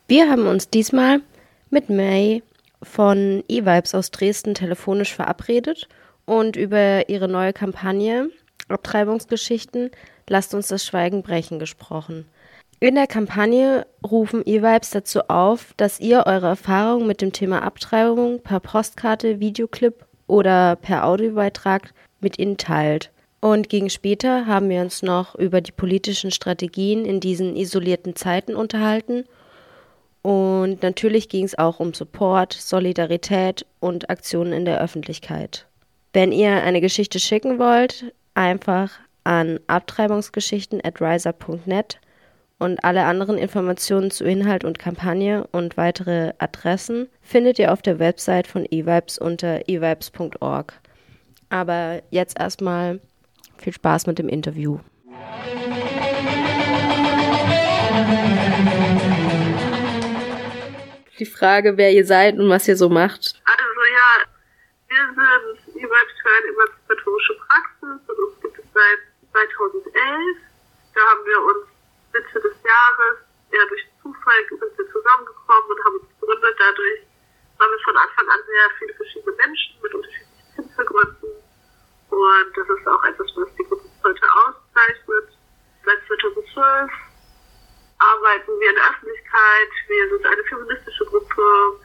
[0.08, 1.20] Wir haben uns diesmal
[1.68, 2.42] mit May
[2.82, 5.86] von E-Vibes aus Dresden telefonisch verabredet
[6.24, 8.30] und über ihre neue Kampagne
[8.68, 9.90] Abtreibungsgeschichten
[10.26, 12.26] Lasst uns das Schweigen brechen gesprochen.
[12.80, 18.40] In der Kampagne rufen E-Vibes dazu auf, dass ihr eure Erfahrungen mit dem Thema Abtreibung
[18.40, 23.10] per Postkarte, Videoclip oder per Audiobeitrag mit ihnen teilt.
[23.40, 28.54] Und gegen später haben wir uns noch über die politischen Strategien in diesen isolierten Zeiten
[28.54, 29.24] unterhalten
[30.28, 35.66] und natürlich ging es auch um Support, Solidarität und Aktionen in der Öffentlichkeit.
[36.12, 38.90] Wenn ihr eine Geschichte schicken wollt, einfach
[39.24, 41.98] an abtreibungsgeschichten at riser.net
[42.58, 47.98] und alle anderen Informationen zu Inhalt und Kampagne und weitere Adressen findet ihr auf der
[47.98, 50.74] Website von eVibes unter evibes.org.
[51.48, 53.00] Aber jetzt erstmal
[53.56, 54.78] viel Spaß mit dem Interview.
[61.18, 63.40] Die Frage, wer ihr seid und was ihr so macht.
[63.44, 64.10] Also ja,
[64.88, 69.00] wir sind eine emanzipatorische Praxis und uns gibt es seit
[69.32, 69.94] 2011.
[70.94, 71.66] Da haben wir uns
[72.12, 73.16] Mitte des Jahres,
[73.50, 76.56] eher durch Zufall, sind wir zusammengekommen und haben uns gegründet.
[76.58, 77.00] Dadurch
[77.58, 81.30] waren wir von Anfang an sehr viele verschiedene Menschen mit unterschiedlichen Hintergründen.
[82.10, 85.28] Und das ist auch etwas, was die Gruppe heute auszeichnet.
[85.84, 87.07] Seit 2012
[87.98, 89.70] arbeiten wir in der Öffentlichkeit.
[89.88, 91.80] Wir sind eine feministische Gruppe,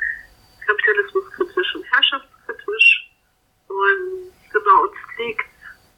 [0.66, 3.12] kapitalismuskritisch und herrschaftskritisch.
[3.68, 5.46] Und genau, uns liegt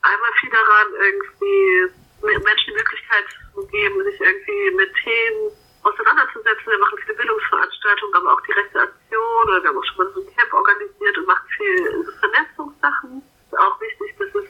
[0.02, 5.52] einmal viel daran, irgendwie Menschen die Möglichkeit zu geben, sich irgendwie mit Themen
[5.84, 6.66] auseinanderzusetzen.
[6.66, 10.14] Wir machen viele Bildungsveranstaltungen, aber auch die rechte Aktion oder wir haben auch schon mal
[10.14, 13.22] so ein Camp organisiert und machen viel Vernetzungssachen.
[13.46, 14.50] Ist auch wichtig, dass es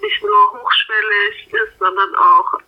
[0.00, 2.58] nicht nur hochschwellig ist, sondern auch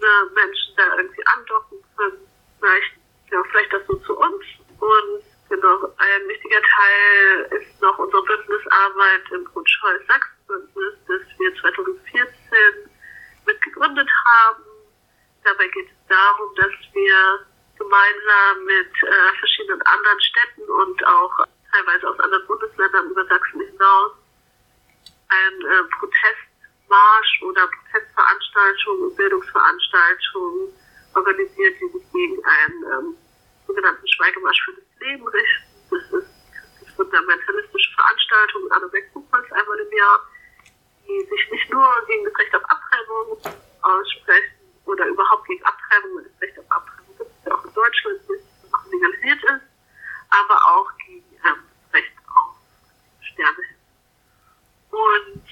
[0.00, 2.28] verschiedene Menschen da irgendwie andocken können.
[2.58, 2.92] Vielleicht,
[3.30, 4.44] ja, vielleicht das so zu uns.
[4.80, 12.28] Und genau, ein wichtiger Teil ist noch unsere Bündnisarbeit im Grundscheu Sachsen-Bündnis, das wir 2014
[13.46, 14.64] mitgegründet haben.
[15.44, 17.46] Dabei geht es darum, dass wir
[17.78, 24.12] gemeinsam mit äh, verschiedenen anderen Städten und auch teilweise aus anderen Bundesländern über Sachsen hinaus
[25.28, 26.50] ein äh, Protest
[26.90, 27.68] Marsch oder
[28.86, 30.72] Und Bildungsveranstaltungen
[31.14, 33.16] organisiert, die sich gegen einen ähm,
[33.66, 35.70] sogenannten Schweigemarsch für das Leben richten.
[35.90, 36.30] Das ist
[36.80, 40.20] eine fundamentalistische Veranstaltung an der Wechselkreuz einmal im Jahr,
[41.06, 43.38] die sich nicht nur gegen das Recht auf Abtreibung
[43.82, 47.74] aussprechen oder überhaupt gegen Abtreibung, weil das Recht auf Abtreibung gibt es ja auch in
[47.74, 49.66] Deutschland nicht, noch legalisiert ist,
[50.30, 52.56] aber auch gegen ähm, das Recht auf
[53.20, 53.64] Sterne.
[54.90, 55.42] Und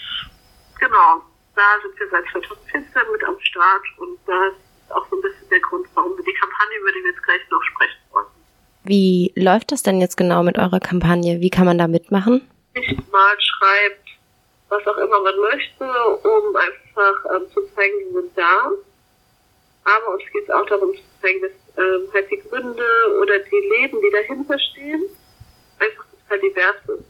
[0.78, 1.22] genau,
[1.54, 5.48] da sind wir seit 2014 mit am Start und das ist auch so ein bisschen
[5.50, 8.26] der Grund, warum wir die Kampagne, über die wir jetzt gleich noch sprechen wollen.
[8.88, 11.42] Wie läuft das denn jetzt genau mit eurer Kampagne?
[11.42, 12.40] Wie kann man da mitmachen?
[12.74, 14.08] Mal schreibt,
[14.70, 18.70] was auch immer man möchte, um einfach ähm, zu zeigen, wir sind da.
[19.84, 22.88] aber uns geht es auch darum zu zeigen, dass ähm, halt die Gründe
[23.20, 25.02] oder die Leben, die dahinter stehen,
[25.80, 27.04] einfach total divers sind.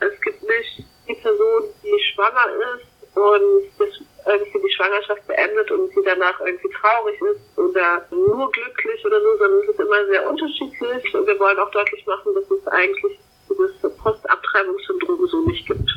[0.00, 3.88] Es gibt nicht die Person, die schwanger ist und das
[4.26, 8.69] irgendwie die Schwangerschaft beendet und die danach irgendwie traurig ist oder nur glücklich
[9.10, 12.48] oder so, sondern es ist immer sehr unterschiedlich und wir wollen auch deutlich machen, dass
[12.50, 13.18] es eigentlich
[13.50, 15.90] dieses Postabtreibungssyndrom so nicht gibt.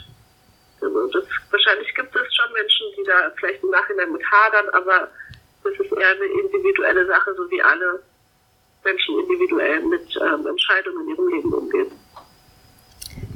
[0.82, 5.08] Also das, wahrscheinlich gibt es schon Menschen, die da vielleicht im Nachhinein mit hadern, aber
[5.63, 8.02] das ist eher eine individuelle Sache, so wie alle
[8.84, 11.91] Menschen individuell mit ähm, Entscheidungen in ihrem Leben umgehen.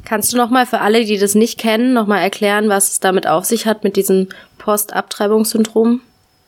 [0.05, 3.45] Kannst du nochmal für alle, die das nicht kennen, nochmal erklären, was es damit auf
[3.45, 6.01] sich hat mit diesem Postabtreibungssyndrom?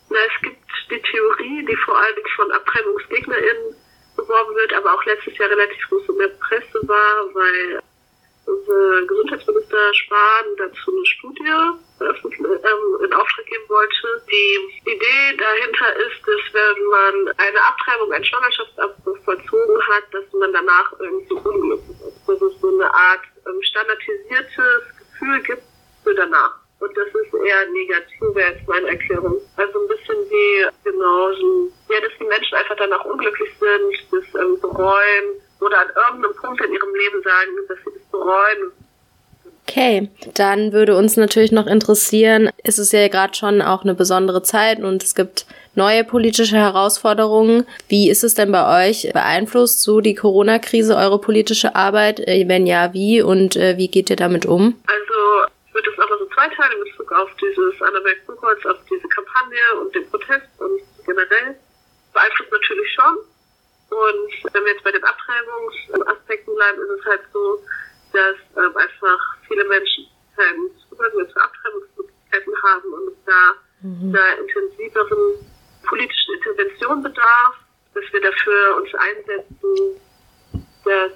[0.10, 0.49] Na, es gibt
[0.90, 3.76] die Theorie, die vor allem von AbtreibungsgegnerInnen
[4.16, 7.82] beworben wird, aber auch letztes Jahr relativ groß in der Presse war, weil
[8.46, 11.54] unser Gesundheitsminister Spahn dazu eine Studie
[12.02, 14.24] ähm, in Auftrag geben wollte.
[14.32, 20.52] Die Idee dahinter ist, dass wenn man eine Abtreibung, einen Schwangerschaftsabbruch vollzogen hat, dass man
[20.52, 22.28] danach irgendwie unglücklich ist.
[22.28, 25.64] Dass es so eine Art ähm, standardisiertes Gefühl gibt
[26.04, 26.69] für danach.
[26.80, 29.36] Und das ist eher negativ, wäre jetzt meine Erklärung.
[29.58, 34.42] Also ein bisschen wie, genau, so, ja, dass die Menschen einfach danach unglücklich sind, das
[34.42, 35.26] ähm, bereuen
[35.60, 38.72] oder an irgendeinem Punkt in ihrem Leben sagen, dass sie das bereuen.
[39.68, 44.42] Okay, dann würde uns natürlich noch interessieren, ist es ja gerade schon auch eine besondere
[44.42, 47.66] Zeit und es gibt neue politische Herausforderungen.
[47.88, 49.12] Wie ist es denn bei euch?
[49.14, 52.20] Beeinflusst so die Corona-Krise eure politische Arbeit?
[52.20, 54.76] Äh, wenn ja, wie und äh, wie geht ihr damit um?
[54.88, 55.19] Also
[56.40, 60.82] so zweiteilen in Bezug auf dieses Annabelle Buchholz, auf diese Kampagne und den Protest und
[61.06, 61.56] generell.
[62.14, 63.18] Beeinflusst natürlich schon.
[63.90, 67.64] Und wenn wir jetzt bei den Abtreibungsaspekten bleiben, ist es halt so,
[68.14, 74.16] dass ähm, einfach viele Menschen keinen Zugang mehr zu Abtreibungsmöglichkeiten haben und es da mhm.
[74.16, 75.48] einer intensiveren
[75.88, 77.56] politischen Intervention bedarf,
[77.94, 80.02] dass wir dafür uns einsetzen,
[80.86, 81.12] dass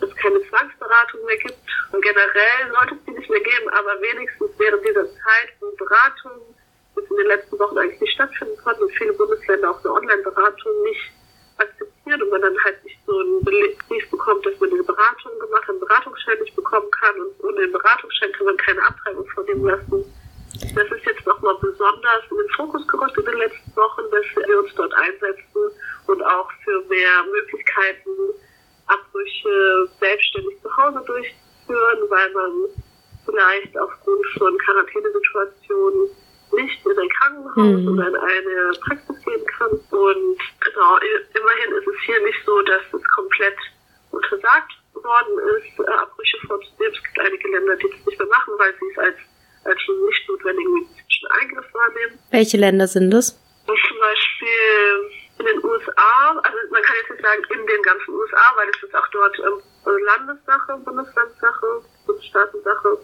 [0.00, 1.58] es keine Zwangsberatung mehr gibt.
[1.92, 6.40] Und generell sollte es die nicht mehr geben, aber wenigstens während dieser Zeit, wo Beratungen
[6.96, 10.82] jetzt in den letzten Wochen eigentlich nicht stattfinden konnten und viele Bundesländer auch eine Online-Beratung
[10.84, 11.12] nicht
[11.58, 15.62] akzeptieren und man dann halt nicht so einen Brief bekommt, dass man diese Beratung gemacht
[15.62, 19.64] hat, einen Beratungsschein nicht bekommen kann und ohne den Beratungsschein kann man keine Abtreibung vornehmen
[19.64, 20.04] lassen.
[20.74, 24.58] Das ist jetzt nochmal besonders in den Fokus gerückt in den letzten Wochen, dass wir
[24.58, 25.70] uns dort einsetzen
[26.06, 28.10] und auch für mehr Möglichkeiten,
[28.86, 32.52] Abbrüche selbstständig zu Hause durchzuführen, weil man
[33.24, 36.10] vielleicht aufgrund von Quarantänesituationen
[36.52, 37.88] nicht in ein Krankenhaus mhm.
[37.88, 39.70] oder in eine Praxis gehen kann.
[39.70, 40.96] Und genau,
[41.34, 43.58] immerhin ist es hier nicht so, dass es komplett
[44.10, 46.94] untersagt worden ist, äh, Abbrüche vorzunehmen.
[46.94, 49.16] Es gibt einige Länder, die das nicht mehr machen, weil sie es als,
[49.64, 52.18] als nicht notwendigen medizinischen Eingriff wahrnehmen.
[52.30, 53.38] Welche Länder sind das?
[53.66, 58.44] Zum Beispiel in den USA, also man kann jetzt nicht sagen in den ganzen USA,
[58.56, 62.98] weil es ist auch dort ähm, Landessache, Bundeslandsache, Bundesstaatensache.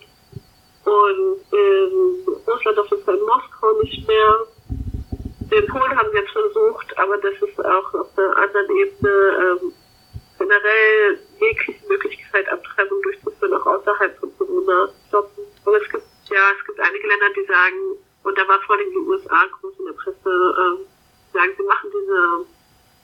[0.85, 4.47] Und in Russland auf jeden Fall in Moskau nicht mehr.
[5.51, 9.73] In Polen haben wir es versucht, aber das ist auch auf einer anderen Ebene ähm,
[10.39, 15.45] generell jegliche Möglichkeit, Abtreibung durchzuführen, auch außerhalb von Corona stoppen.
[15.67, 18.91] Aber es gibt, ja, es gibt einige Länder, die sagen, und da war vor allem
[18.91, 20.87] die USA groß in der Presse, ähm,
[21.33, 22.47] sagen, sie machen diese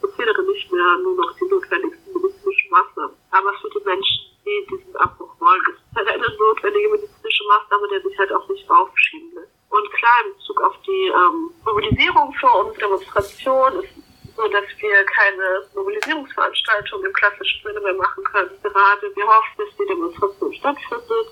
[0.00, 3.16] Prozedere nicht mehr, nur noch die notwendigsten medizinischen Maßnahmen.
[3.30, 7.88] Aber für die Menschen, die diesen Abbruch wollen, ist es halt eine notwendige medizinische Maßnahme,
[7.88, 9.52] der sich halt auch nicht aufschieben lässt.
[9.70, 13.92] Und klar, in Bezug auf die ähm, Mobilisierung für uns, Demonstration, ist
[14.36, 18.50] so, dass wir keine Mobilisierungsveranstaltung im klassischen Sinne mehr machen können.
[18.62, 21.26] Gerade wir hoffen, dass die Demonstration stattfindet,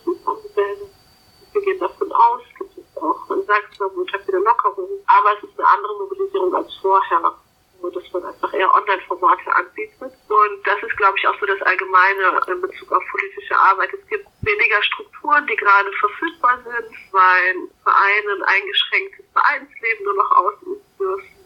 [1.53, 5.59] wir gehen davon aus, gibt es auch in am Montag wieder Lockerungen, aber es ist
[5.59, 7.35] eine andere Mobilisierung als vorher
[7.81, 10.01] wo dass man einfach eher Online-Formate anbietet.
[10.01, 13.91] Und das ist, glaube ich, auch so das Allgemeine in Bezug auf politische Arbeit.
[13.93, 20.31] Es gibt weniger Strukturen, die gerade verfügbar sind, weil Vereine ein eingeschränktes Vereinsleben nur noch
[20.33, 21.37] ausüben dürfen.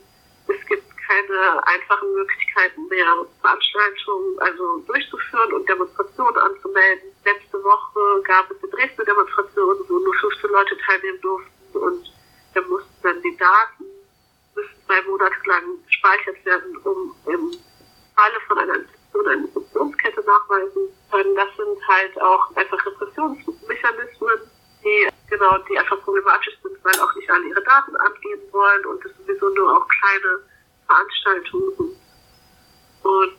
[0.49, 7.11] Es gibt keine einfachen Möglichkeiten mehr, Veranstaltungen also durchzuführen und Demonstrationen anzumelden.
[7.25, 12.13] Letzte Woche gab es eine Dresdner Demonstration, wo nur 15 Leute teilnehmen durften und
[12.55, 13.85] da mussten dann die Daten
[14.55, 17.51] müssen zwei Monate lang gespeichert werden, um im
[18.15, 21.35] Falle von einer Infektion eine Infektionskette nachweisen können.
[21.35, 24.39] Das sind halt auch einfach Repressionsmechanismen,
[24.85, 29.05] die genau, die einfach problematisch sind, weil auch nicht alle ihre Daten angeben wollen und
[29.05, 30.50] es sowieso nur auch kleine
[30.91, 31.97] Veranstaltungen.
[33.03, 33.33] Und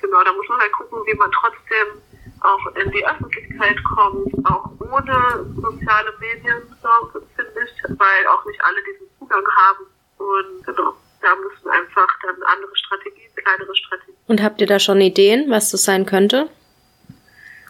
[0.00, 2.00] genau, da muss man halt gucken, wie man trotzdem
[2.40, 6.62] auch in die Öffentlichkeit kommt, auch ohne soziale Medien,
[7.36, 9.86] finde ich, weil auch nicht alle diesen Zugang haben.
[10.18, 11.54] Und genau, da müssen
[14.34, 16.50] Und habt ihr da schon Ideen, was das sein könnte?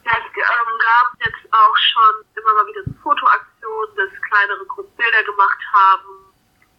[0.01, 4.97] Ja, es ähm, gab jetzt auch schon immer mal wieder so Fotoaktionen, dass kleinere Gruppen
[4.97, 6.33] Bilder gemacht haben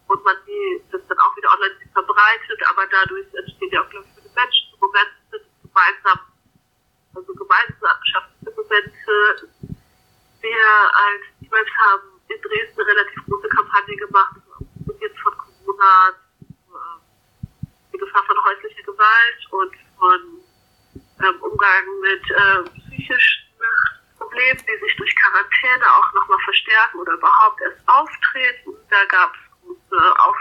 [0.08, 4.04] und man die das dann auch wieder online verbreitet, aber dadurch entsteht ja auch, glaube
[4.06, 6.18] ich, für die Menschen so Momente gemeinsam,
[7.14, 9.48] also gemeinschaftliche Momente.
[10.44, 14.36] Wir als Teams haben in Dresden eine relativ große Kampagne gemacht,
[15.00, 20.20] jetzt von Corona, äh, die Gefahr von häuslicher Gewalt und von
[21.24, 23.46] ähm, Umgang mit äh, psychischen
[24.18, 28.76] Problemen, die sich durch Quarantäne auch nochmal verstärken oder überhaupt erst auftreten.
[28.90, 30.36] Da gab es große Auf,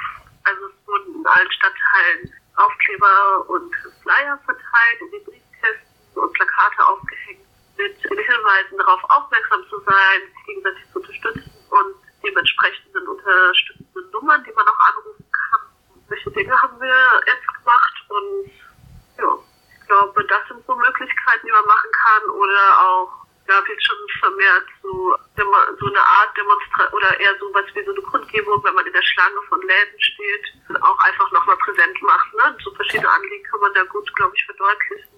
[0.46, 6.86] also es wurden in allen Stadtteilen Aufkleber und Flyer verteilt, in die Briefkästen und Plakate
[6.88, 7.46] aufgehängt
[7.78, 14.54] mit Hinweisen darauf aufmerksam zu sein, sich gegenseitig zu unterstützen und dementsprechenden unterstützenden Nummern, die
[14.54, 15.62] man auch anrufen kann.
[16.08, 18.52] Solche Dinge haben wir jetzt gemacht und
[19.18, 19.38] ja,
[19.82, 23.98] ich glaube, das sind so Möglichkeiten, die man machen kann oder auch gab jetzt schon
[24.20, 28.74] vermehrt so, so eine Art Demonstration oder eher so was wie so eine Kundgebung, wenn
[28.74, 30.46] man in der Schlange von Läden steht,
[30.82, 32.34] auch einfach nochmal präsent macht.
[32.34, 32.58] Ne?
[32.64, 35.14] So verschiedene Anliegen kann man da gut, glaube ich, verdeutlichen.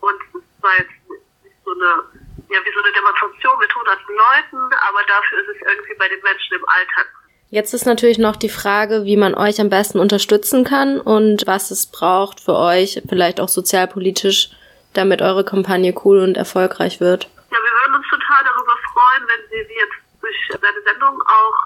[0.00, 2.04] Und es war jetzt nicht so eine,
[2.48, 6.22] ja, wie so eine Demonstration mit hunderten Leuten, aber dafür ist es irgendwie bei den
[6.22, 7.08] Menschen im Alltag
[7.50, 11.70] Jetzt ist natürlich noch die Frage, wie man euch am besten unterstützen kann und was
[11.70, 14.50] es braucht für euch, vielleicht auch sozialpolitisch,
[14.92, 17.24] damit eure Kampagne cool und erfolgreich wird.
[17.50, 21.56] Ja, wir würden uns total darüber freuen, wenn sie jetzt durch seine Sendung auch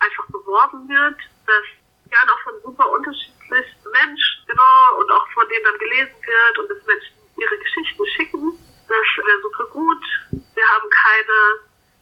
[0.00, 1.64] einfach beworben wird, dass
[2.08, 6.70] gerne auch von super unterschiedlichen Menschen, genau, und auch von denen dann gelesen wird und
[6.72, 8.56] dass Menschen ihre Geschichten schicken.
[8.88, 10.04] Das wäre super gut.
[10.32, 11.36] Wir haben keine,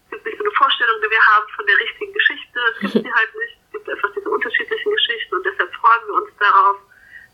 [0.07, 2.59] es gibt nicht so eine Vorstellung, die wir haben von der richtigen Geschichte.
[2.71, 3.59] Es gibt sie halt nicht.
[3.67, 6.79] Es gibt einfach diese unterschiedlichen Geschichten und deshalb freuen wir uns darauf,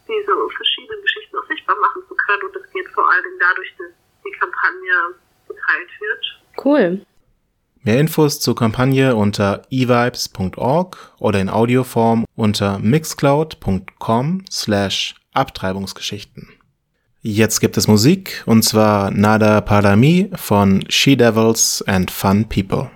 [0.09, 2.43] diese verschiedenen Geschichten auch sichtbar machen zu können.
[2.49, 3.93] Und das geht vor allen Dingen dadurch, dass
[4.25, 4.97] die Kampagne
[5.47, 6.25] geteilt wird.
[6.57, 7.07] Cool.
[7.85, 16.49] Mehr Infos zur Kampagne unter evibes.org oder in Audioform unter mixcloud.com slash Abtreibungsgeschichten.
[17.23, 22.91] Jetzt gibt es Musik und zwar Nada Para Mi von She Devils and Fun People.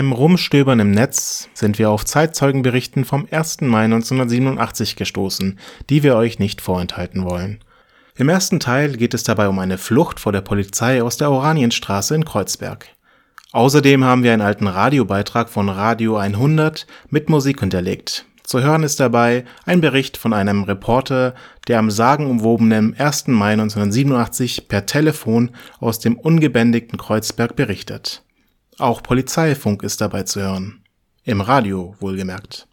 [0.00, 3.60] Beim Rumstöbern im Netz sind wir auf Zeitzeugenberichten vom 1.
[3.60, 5.58] Mai 1987 gestoßen,
[5.90, 7.58] die wir euch nicht vorenthalten wollen.
[8.16, 12.14] Im ersten Teil geht es dabei um eine Flucht vor der Polizei aus der Oranienstraße
[12.14, 12.86] in Kreuzberg.
[13.52, 18.24] Außerdem haben wir einen alten Radiobeitrag von Radio 100 mit Musik hinterlegt.
[18.42, 21.34] Zu hören ist dabei ein Bericht von einem Reporter,
[21.68, 23.26] der am sagenumwobenen 1.
[23.26, 28.22] Mai 1987 per Telefon aus dem ungebändigten Kreuzberg berichtet.
[28.80, 30.80] Auch Polizeifunk ist dabei zu hören.
[31.24, 32.66] Im Radio wohlgemerkt.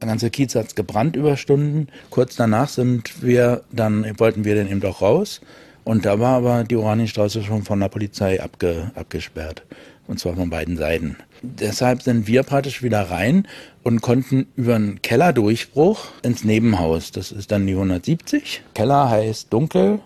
[0.00, 1.88] Der ganze Kiez hat gebrannt über Stunden.
[2.08, 5.42] Kurz danach sind wir, dann wollten wir dann eben doch raus.
[5.84, 9.64] Und da war aber die Oranienstraße schon von der Polizei abge, abgesperrt.
[10.06, 11.18] Und zwar von beiden Seiten.
[11.42, 13.46] Deshalb sind wir praktisch wieder rein
[13.82, 17.12] und konnten über einen Kellerdurchbruch ins Nebenhaus.
[17.12, 18.62] Das ist dann die 170.
[18.72, 20.00] Keller heißt dunkel,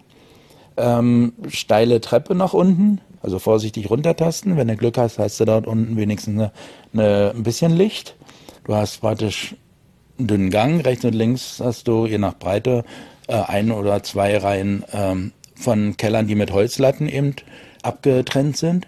[0.76, 3.00] ähm, steile Treppe nach unten.
[3.22, 4.56] Also vorsichtig runtertasten.
[4.56, 6.52] Wenn du Glück hast, hast du dort unten wenigstens eine,
[6.92, 8.14] eine, ein bisschen Licht.
[8.64, 9.54] Du hast praktisch
[10.18, 10.84] einen dünnen Gang.
[10.84, 12.84] Rechts und links hast du je nach Breite
[13.26, 17.34] äh, ein oder zwei Reihen ähm, von Kellern, die mit Holzlatten eben
[17.82, 18.86] abgetrennt sind.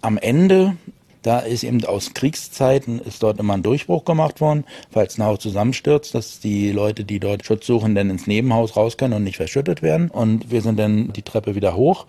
[0.00, 0.76] Am Ende,
[1.22, 5.40] da ist eben aus Kriegszeiten, ist dort immer ein Durchbruch gemacht worden, falls ein Haus
[5.40, 9.36] zusammenstürzt, dass die Leute, die dort Schutz suchen, dann ins Nebenhaus raus können und nicht
[9.36, 10.10] verschüttet werden.
[10.10, 12.06] Und wir sind dann die Treppe wieder hoch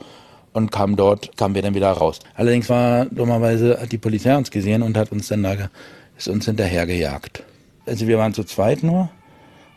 [0.57, 2.19] und kamen dort, kamen wir dann wieder raus.
[2.33, 5.69] Allerdings war dummerweise, hat die Polizei uns gesehen und hat uns dann da,
[6.17, 7.43] ist uns hinterhergejagt.
[7.85, 9.09] Also wir waren zu zweit nur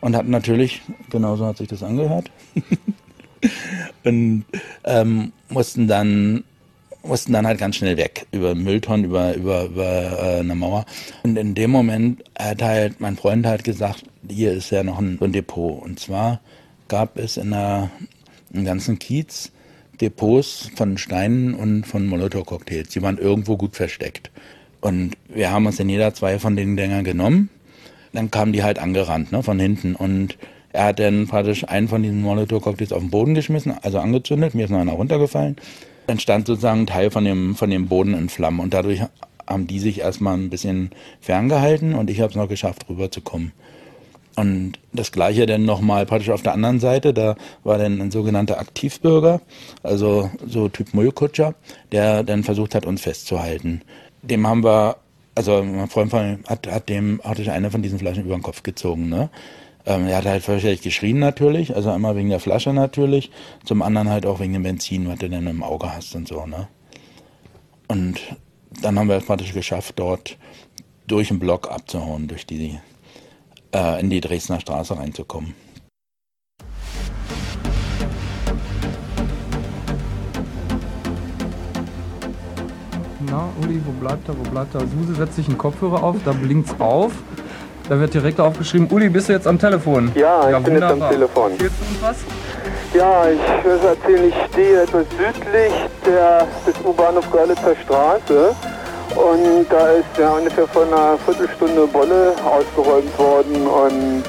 [0.01, 2.31] und hatten natürlich, genauso hat sich das angehört,
[4.03, 4.43] und
[4.83, 6.43] ähm, mussten dann
[7.03, 10.85] mussten dann halt ganz schnell weg über Mülltonnen, über über über äh, eine Mauer.
[11.23, 15.17] Und in dem Moment hat halt mein Freund halt gesagt, hier ist ja noch ein,
[15.19, 15.81] so ein Depot.
[15.81, 16.41] Und zwar
[16.87, 17.91] gab es in der
[18.51, 19.51] im ganzen Kiez
[20.01, 22.89] Depots von Steinen und von Molotow-Cocktails.
[22.89, 24.31] Die waren irgendwo gut versteckt.
[24.81, 27.49] Und wir haben uns in jeder zwei von den Dingern genommen.
[28.13, 29.95] Dann kamen die halt angerannt, ne, von hinten.
[29.95, 30.37] Und
[30.73, 34.55] er hat dann praktisch einen von diesen Molotow-Cocktails auf den Boden geschmissen, also angezündet.
[34.55, 35.55] Mir ist noch einer runtergefallen.
[36.07, 38.59] Dann stand sozusagen ein Teil von dem, von dem Boden in Flammen.
[38.59, 39.01] Und dadurch
[39.47, 43.51] haben die sich erstmal ein bisschen ferngehalten und ich habe es noch geschafft, rüberzukommen.
[44.35, 48.59] Und das gleiche dann nochmal praktisch auf der anderen Seite, da war dann ein sogenannter
[48.59, 49.41] Aktivbürger,
[49.83, 51.53] also so Typ Müllkutscher,
[51.91, 53.81] der dann versucht hat, uns festzuhalten.
[54.21, 54.97] Dem haben wir,
[55.35, 56.13] also mein Freund
[56.47, 59.29] hat, hat dem, hatte eine von diesen Flaschen über den Kopf gezogen, ne?
[59.85, 63.31] Ähm, er hat halt fürchterlich geschrien natürlich, also einmal wegen der Flasche natürlich,
[63.65, 66.45] zum anderen halt auch wegen dem Benzin, was du denn im Auge hast und so,
[66.45, 66.67] ne?
[67.87, 68.19] Und
[68.81, 70.37] dann haben wir es praktisch geschafft, dort
[71.07, 72.79] durch den Block abzuhauen, durch die
[73.73, 75.55] äh, in die Dresdner Straße reinzukommen.
[83.29, 84.81] Na, Uli, wo bleibt er, wo bleibt er?
[84.81, 87.13] Suse setzt sich einen Kopfhörer auf, da blinkt's auf.
[87.87, 90.11] Da wird direkt aufgeschrieben, Uli, bist du jetzt am Telefon?
[90.15, 91.51] Ja, ich ja, bin jetzt am Telefon.
[91.51, 92.17] Erzählst du uns was?
[92.93, 95.73] Ja, ich will erzählen, ich stehe etwas südlich
[96.05, 98.55] der, des U-Bahnhof Görlitzer Straße.
[99.15, 104.23] Und da ist ja ungefähr vor einer Viertelstunde Bolle ausgeräumt worden und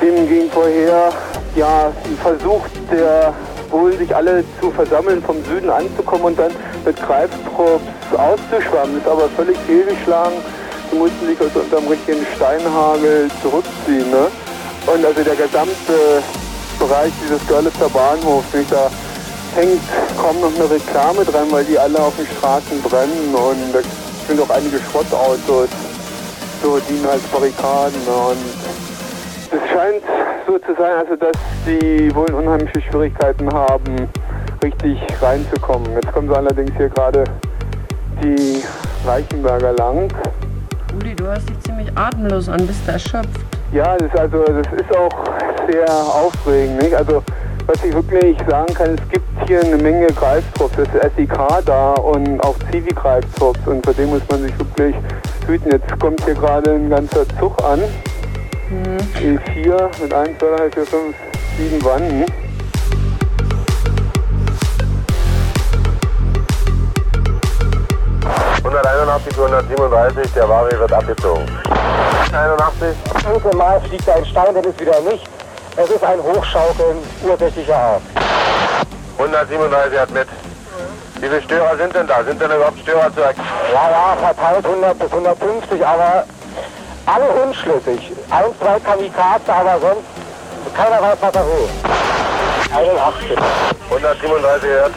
[0.00, 1.12] dem ging vorher
[1.54, 3.32] ja ein Versuch der
[3.70, 6.52] wohl sich alle zu versammeln, vom Süden anzukommen und dann
[6.84, 7.82] mit Greiftrupps
[8.16, 8.98] auszuschwammen.
[8.98, 10.36] Ist aber völlig fehlgeschlagen.
[10.90, 14.10] Sie mussten sich aus unserem richtigen Steinhagel zurückziehen.
[14.10, 14.28] Ne?
[14.86, 16.22] Und also der gesamte
[16.78, 18.90] Bereich dieses Görlitzer Bahnhofs, nicht, da
[19.56, 19.80] hängt
[20.20, 23.80] kaum noch eine Reklame dran, weil die alle auf den Straßen brennen und da
[24.28, 25.70] sind auch einige Schrottautos,
[26.62, 27.98] so dienen als Barrikaden.
[28.04, 28.12] Ne?
[28.30, 30.02] Und es scheint
[30.46, 31.36] so zu sein, also dass
[31.66, 34.08] die wohl unheimliche Schwierigkeiten haben,
[34.62, 35.90] richtig reinzukommen.
[35.94, 37.24] Jetzt kommen sie allerdings hier gerade
[38.22, 38.62] die
[39.06, 40.12] Reichenberger lang.
[40.98, 43.40] Uli, du hörst dich ziemlich atemlos an, bist du erschöpft?
[43.72, 45.10] Ja, das ist also das ist auch
[45.68, 46.82] sehr aufregend.
[46.82, 46.94] Nicht?
[46.94, 47.22] Also
[47.66, 50.78] was ich wirklich sagen kann, es gibt hier eine Menge Greiftrupps.
[50.78, 54.94] Es ist SIK da und auch Zivi-Greiftrupps und vor dem muss man sich wirklich
[55.46, 55.72] hüten.
[55.72, 57.80] Jetzt kommt hier gerade ein ganzer Zug an.
[58.70, 58.98] Mhm.
[59.14, 61.16] E4 mit 1, 2, 3, 4, 5,
[61.58, 62.24] 7 Wannen.
[68.62, 71.44] ...181, 137, der Wari wird abgezogen.
[72.32, 72.88] 81.
[73.24, 75.35] Irgendwann mal fliegt ein Stein, dann ist wieder nicht.
[75.78, 78.02] Es ist ein Hochschaukeln ursächlicher Art.
[79.18, 80.26] 137 hat mit.
[81.16, 82.24] Wie viele Störer sind denn da?
[82.24, 83.46] Sind denn überhaupt Störer zu erkennen?
[83.72, 86.24] Ja, ja, verteilt 100 bis 150, aber
[87.04, 88.12] alle unschlüssig.
[88.30, 91.68] Ein, zwei Kamikaze, aber sonst keiner weiß, was er will.
[92.74, 93.38] 81.
[93.90, 94.92] 137 hört.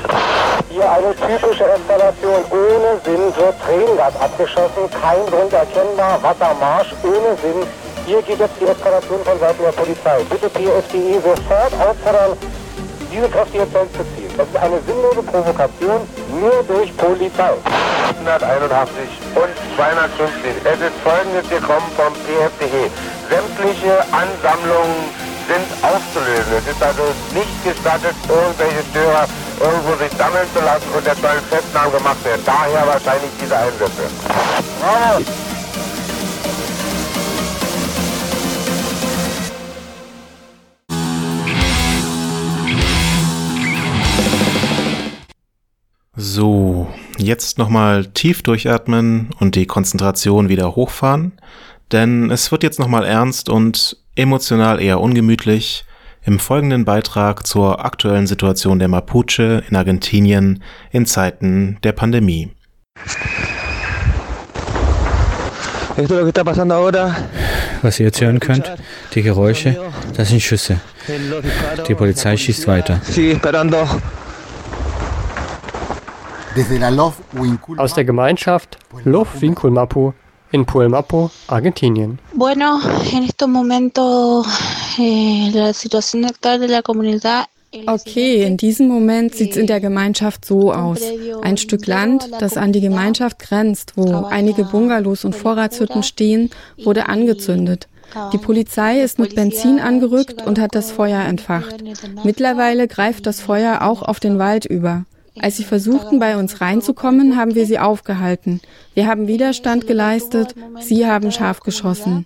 [0.70, 2.44] Hier eine typische Eskalation.
[2.52, 4.90] Ohne Sinn wird Tränengas abgeschossen.
[5.02, 6.20] Kein Grund erkennbar.
[6.22, 7.68] Wassermarsch ohne Sinn.
[8.10, 10.26] Hier geht jetzt die Eskalation von Seiten der Polizei.
[10.34, 12.34] Bitte PSDE sofort auffordern,
[13.14, 14.34] diese Kräfte jetzt zurückzuziehen.
[14.34, 16.02] Das ist eine sinnlose Provokation
[16.34, 17.54] nur durch Polizei.
[18.18, 20.42] 181 und 250.
[20.66, 22.90] Es ist folgendes gekommen vom PFDE.
[23.30, 25.14] Sämtliche Ansammlungen
[25.46, 26.66] sind aufzulösen.
[26.66, 29.30] Es ist also nicht gestattet, irgendwelche Störer
[29.62, 32.42] irgendwo sich sammeln zu lassen und es sollen Festnahmen gemacht werden.
[32.42, 34.10] Daher wahrscheinlich diese Einsätze.
[34.82, 35.22] Ja.
[46.22, 51.32] So, jetzt nochmal tief durchatmen und die Konzentration wieder hochfahren,
[51.94, 55.86] denn es wird jetzt nochmal ernst und emotional eher ungemütlich
[56.26, 60.62] im folgenden Beitrag zur aktuellen Situation der Mapuche in Argentinien
[60.92, 62.52] in Zeiten der Pandemie.
[67.82, 68.70] Was ihr jetzt hören könnt,
[69.14, 69.80] die Geräusche,
[70.18, 70.82] das sind Schüsse.
[71.88, 73.00] Die Polizei schießt weiter.
[77.78, 80.14] Aus der Gemeinschaft Love Vinculmapu
[80.52, 82.18] in Puelmapo, Argentinien.
[82.34, 82.80] Bueno,
[83.12, 84.48] en estos momentos
[84.98, 87.46] eh, la situación actual de la comunidad
[87.86, 91.02] Okay, in diesem Moment sieht es in der Gemeinschaft so aus.
[91.44, 96.50] Ein Stück Land, das an die Gemeinschaft grenzt, wo einige Bungalows und Vorratshütten stehen,
[96.84, 97.88] wurde angezündet.
[98.34, 101.84] Die Polizei ist mit Benzin angerückt und hat das Feuer entfacht.
[102.24, 105.06] Mittlerweile greift das Feuer auch auf den Wald über.
[105.38, 108.62] Als sie versuchten, bei uns reinzukommen, haben wir sie aufgehalten.
[108.94, 112.26] Wir haben Widerstand geleistet, sie haben scharf geschossen.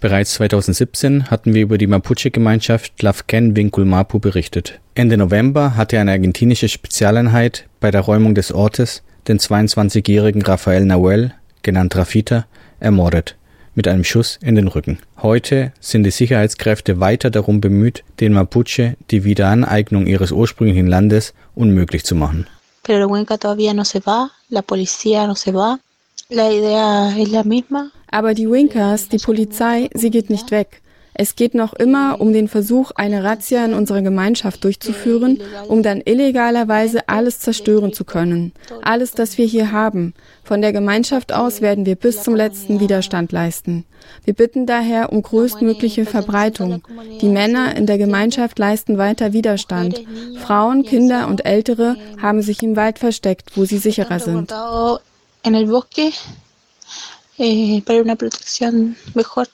[0.00, 4.78] Bereits 2017 hatten wir über die Mapuche-Gemeinschaft Lafken Vinculmapu berichtet.
[4.94, 11.34] Ende November hatte eine argentinische Spezialeinheit bei der Räumung des Ortes den 22-jährigen Rafael Nahuel,
[11.62, 12.46] genannt Rafita,
[12.78, 13.36] ermordet,
[13.76, 14.98] mit einem Schuss in den Rücken.
[15.22, 22.04] Heute sind die Sicherheitskräfte weiter darum bemüht, den Mapuche die Wiederaneignung ihres ursprünglichen Landes unmöglich
[22.04, 22.48] zu machen.
[28.10, 30.80] Aber die Winkers, die Polizei, sie geht nicht weg.
[31.18, 36.02] Es geht noch immer um den Versuch, eine Razzia in unserer Gemeinschaft durchzuführen, um dann
[36.04, 38.52] illegalerweise alles zerstören zu können.
[38.82, 40.12] Alles, das wir hier haben.
[40.44, 43.86] Von der Gemeinschaft aus werden wir bis zum letzten Widerstand leisten.
[44.24, 46.82] Wir bitten daher um größtmögliche Verbreitung.
[47.22, 50.02] Die Männer in der Gemeinschaft leisten weiter Widerstand.
[50.38, 54.52] Frauen, Kinder und Ältere haben sich im Wald versteckt, wo sie sicherer sind.
[55.42, 56.12] En el bosque
[57.38, 59.46] eh, para una protección mejor.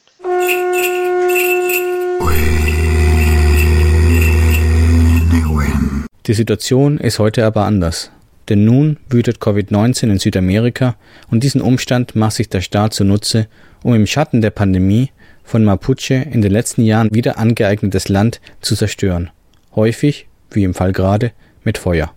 [6.27, 8.13] Die Situation ist heute aber anders.
[8.49, 10.97] Denn nun wütet Covid-19 in Südamerika
[11.31, 13.49] und diesen Umstand macht sich der Staat zunutze,
[13.83, 15.11] um im Schatten der Pandemie
[15.43, 19.31] von Mapuche in den letzten Jahren wieder angeeignetes Land zu zerstören.
[19.75, 21.33] Häufig, wie im Fall gerade,
[21.65, 22.13] mit Feuer.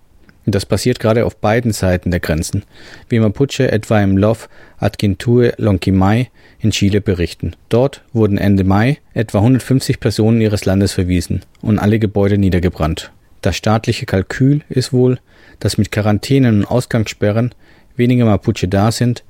[0.46, 2.64] Und das passiert gerade auf beiden Seiten der Grenzen,
[3.10, 6.28] wie Mapuche etwa im Lof Atquintue Lonquimay
[6.60, 7.56] in Chile berichten.
[7.70, 13.12] Dort wurden Ende Mai etwa 150 Personen ihres Landes verwiesen und alle Gebäude niedergebrannt.
[13.42, 15.20] Das staatliche Kalkül ist wohl,
[15.60, 17.54] dass mit Quarantänen und Ausgangssperren
[17.96, 19.24] weniger Mapuche da sind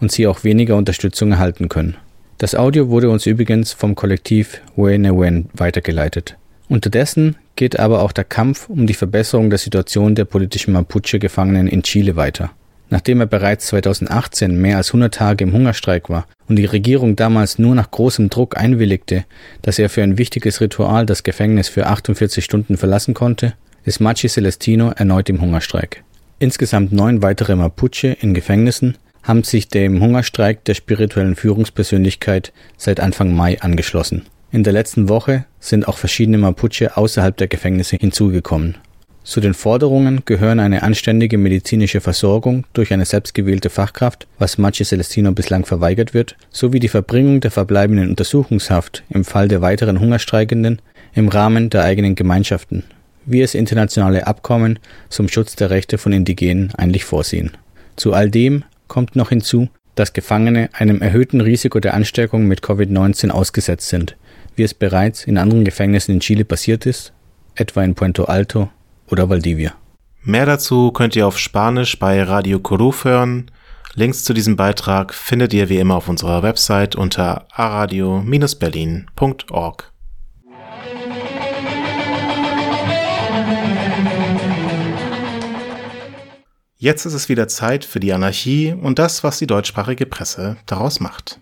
[0.00, 1.96] und sie auch weniger Unterstützung erhalten können.
[2.38, 6.36] Das Audio wurde uns übrigens vom Kollektiv Wen weitergeleitet.
[6.70, 11.82] Unterdessen geht aber auch der Kampf um die Verbesserung der Situation der politischen Mapuche-Gefangenen in
[11.82, 12.52] Chile weiter.
[12.90, 17.58] Nachdem er bereits 2018 mehr als 100 Tage im Hungerstreik war und die Regierung damals
[17.58, 19.24] nur nach großem Druck einwilligte,
[19.62, 23.54] dass er für ein wichtiges Ritual das Gefängnis für 48 Stunden verlassen konnte,
[23.84, 26.04] ist Machi Celestino erneut im Hungerstreik.
[26.38, 33.34] Insgesamt neun weitere Mapuche in Gefängnissen haben sich dem Hungerstreik der spirituellen Führungspersönlichkeit seit Anfang
[33.34, 34.26] Mai angeschlossen.
[34.52, 38.76] In der letzten Woche sind auch verschiedene Mapuche außerhalb der Gefängnisse hinzugekommen.
[39.22, 45.30] Zu den Forderungen gehören eine anständige medizinische Versorgung durch eine selbstgewählte Fachkraft, was Machi Celestino
[45.30, 50.82] bislang verweigert wird, sowie die Verbringung der verbleibenden Untersuchungshaft im Fall der weiteren Hungerstreikenden
[51.14, 52.82] im Rahmen der eigenen Gemeinschaften,
[53.26, 54.80] wie es internationale Abkommen
[55.10, 57.52] zum Schutz der Rechte von Indigenen eigentlich vorsehen.
[57.94, 63.30] Zu all dem kommt noch hinzu, dass Gefangene einem erhöhten Risiko der Ansteckung mit Covid-19
[63.30, 64.16] ausgesetzt sind,
[64.56, 67.12] wie es bereits in anderen Gefängnissen in Chile passiert ist,
[67.54, 68.70] etwa in Puerto Alto
[69.08, 69.74] oder Valdivia.
[70.22, 73.50] Mehr dazu könnt ihr auf Spanisch bei Radio Coruf hören.
[73.94, 79.92] Links zu diesem Beitrag findet ihr wie immer auf unserer Website unter aradio-berlin.org.
[86.76, 90.98] Jetzt ist es wieder Zeit für die Anarchie und das, was die deutschsprachige Presse daraus
[90.98, 91.38] macht.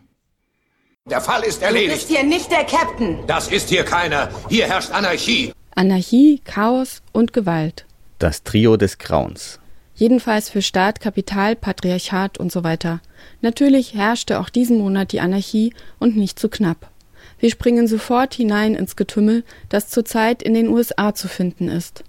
[1.11, 1.91] Der Fall ist erledigt.
[1.91, 3.19] Du bist hier nicht der Captain.
[3.27, 4.29] Das ist hier keiner.
[4.51, 5.53] Hier herrscht Anarchie.
[5.75, 7.87] Anarchie, Chaos und Gewalt.
[8.19, 9.59] Das Trio des Grauens.
[9.95, 13.01] Jedenfalls für Staat, Kapital, Patriarchat und so weiter.
[13.41, 16.91] Natürlich herrschte auch diesen Monat die Anarchie und nicht zu knapp.
[17.39, 22.05] Wir springen sofort hinein ins Getümmel, das zurzeit in den USA zu finden ist.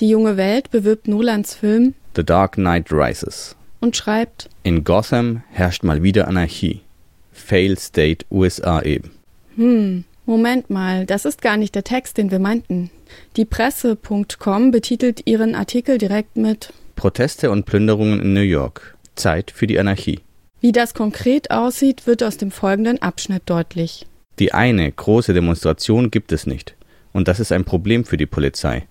[0.00, 5.82] Die junge Welt bewirbt Nolans Film The Dark Knight Rises und schreibt In Gotham herrscht
[5.82, 6.82] mal wieder Anarchie.
[7.38, 9.10] Fail State USA eben.
[9.56, 12.90] Hm, Moment mal, das ist gar nicht der Text, den wir meinten.
[13.36, 18.96] Die Presse.com betitelt ihren Artikel direkt mit Proteste und Plünderungen in New York.
[19.14, 20.20] Zeit für die Anarchie.
[20.60, 24.06] Wie das konkret aussieht, wird aus dem folgenden Abschnitt deutlich.
[24.38, 26.74] Die eine große Demonstration gibt es nicht.
[27.12, 28.86] Und das ist ein Problem für die Polizei.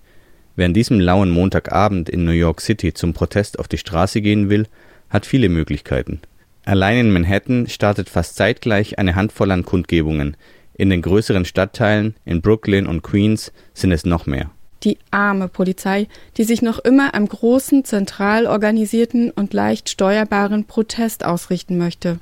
[0.56, 4.50] Wer an diesem lauen Montagabend in New York City zum Protest auf die Straße gehen
[4.50, 4.66] will,
[5.08, 6.20] hat viele Möglichkeiten.
[6.68, 10.36] Allein in Manhattan startet fast zeitgleich eine Handvoll an Kundgebungen.
[10.74, 14.50] In den größeren Stadtteilen, in Brooklyn und Queens, sind es noch mehr.
[14.84, 21.24] Die arme Polizei, die sich noch immer am großen, zentral organisierten und leicht steuerbaren Protest
[21.24, 22.18] ausrichten möchte.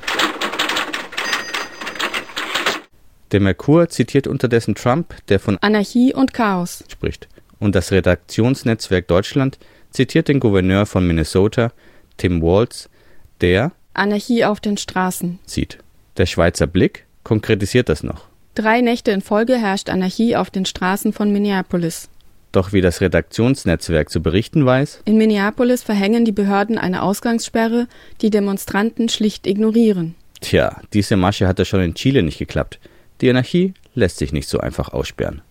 [3.32, 7.26] Der Merkur zitiert unterdessen Trump, der von Anarchie und Chaos spricht.
[7.58, 9.58] Und das Redaktionsnetzwerk Deutschland
[9.90, 11.72] zitiert den Gouverneur von Minnesota,
[12.16, 12.88] Tim Walz,
[13.40, 15.78] der Anarchie auf den Straßen sieht.
[16.16, 18.26] Der Schweizer Blick konkretisiert das noch.
[18.54, 22.08] Drei Nächte in Folge herrscht Anarchie auf den Straßen von Minneapolis.
[22.52, 27.86] Doch wie das Redaktionsnetzwerk zu berichten weiß, in Minneapolis verhängen die Behörden eine Ausgangssperre,
[28.22, 30.14] die Demonstranten schlicht ignorieren.
[30.40, 32.78] Tja, diese Masche hat ja schon in Chile nicht geklappt.
[33.20, 35.42] Die Anarchie lässt sich nicht so einfach aussperren.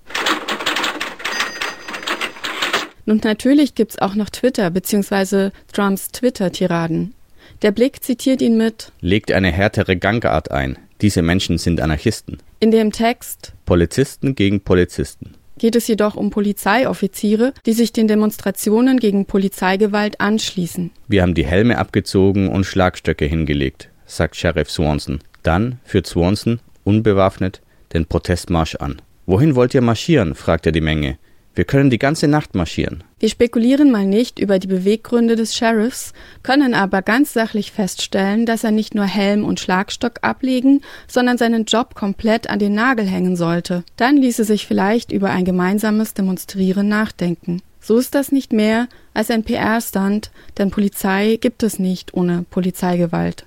[3.05, 5.51] Und natürlich gibt's auch noch Twitter bzw.
[5.71, 7.13] Trumps Twitter-Tiraden.
[7.62, 10.78] Der Blick zitiert ihn mit Legt eine härtere Gangart ein.
[11.01, 12.38] Diese Menschen sind Anarchisten.
[12.60, 18.99] In dem Text Polizisten gegen Polizisten geht es jedoch um Polizeioffiziere, die sich den Demonstrationen
[18.99, 20.91] gegen Polizeigewalt anschließen.
[21.08, 25.20] Wir haben die Helme abgezogen und Schlagstöcke hingelegt, sagt Sheriff Swanson.
[25.43, 27.62] Dann führt Swanson, unbewaffnet,
[27.93, 29.01] den Protestmarsch an.
[29.26, 30.36] Wohin wollt ihr marschieren?
[30.36, 31.18] fragt er die Menge.
[31.56, 33.06] Wir können die ganze Nacht marschieren.
[33.18, 36.12] Wir spekulieren mal nicht über die Beweggründe des Sheriffs,
[36.43, 41.64] können aber ganz sachlich feststellen, dass er nicht nur Helm und Schlagstock ablegen, sondern seinen
[41.64, 43.86] Job komplett an den Nagel hängen sollte.
[43.95, 47.62] Dann ließe sich vielleicht über ein gemeinsames Demonstrieren nachdenken.
[47.80, 53.45] So ist das nicht mehr als ein PR-Stand, denn Polizei gibt es nicht ohne Polizeigewalt.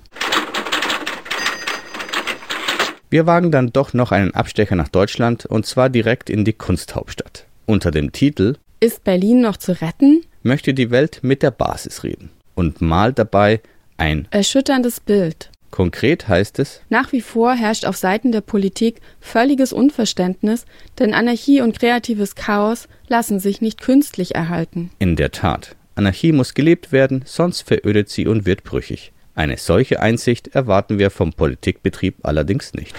[3.11, 7.48] Wir wagen dann doch noch einen Abstecher nach Deutschland und zwar direkt in die Kunsthauptstadt.
[7.69, 10.23] Unter dem Titel Ist Berlin noch zu retten?
[10.41, 13.61] möchte die Welt mit der Basis reden und malt dabei
[13.95, 15.51] ein erschütterndes Bild.
[15.69, 20.65] Konkret heißt es, nach wie vor herrscht auf Seiten der Politik völliges Unverständnis,
[20.97, 24.89] denn Anarchie und kreatives Chaos lassen sich nicht künstlich erhalten.
[24.97, 29.11] In der Tat, Anarchie muss gelebt werden, sonst verödet sie und wird brüchig.
[29.35, 32.95] Eine solche Einsicht erwarten wir vom Politikbetrieb allerdings nicht.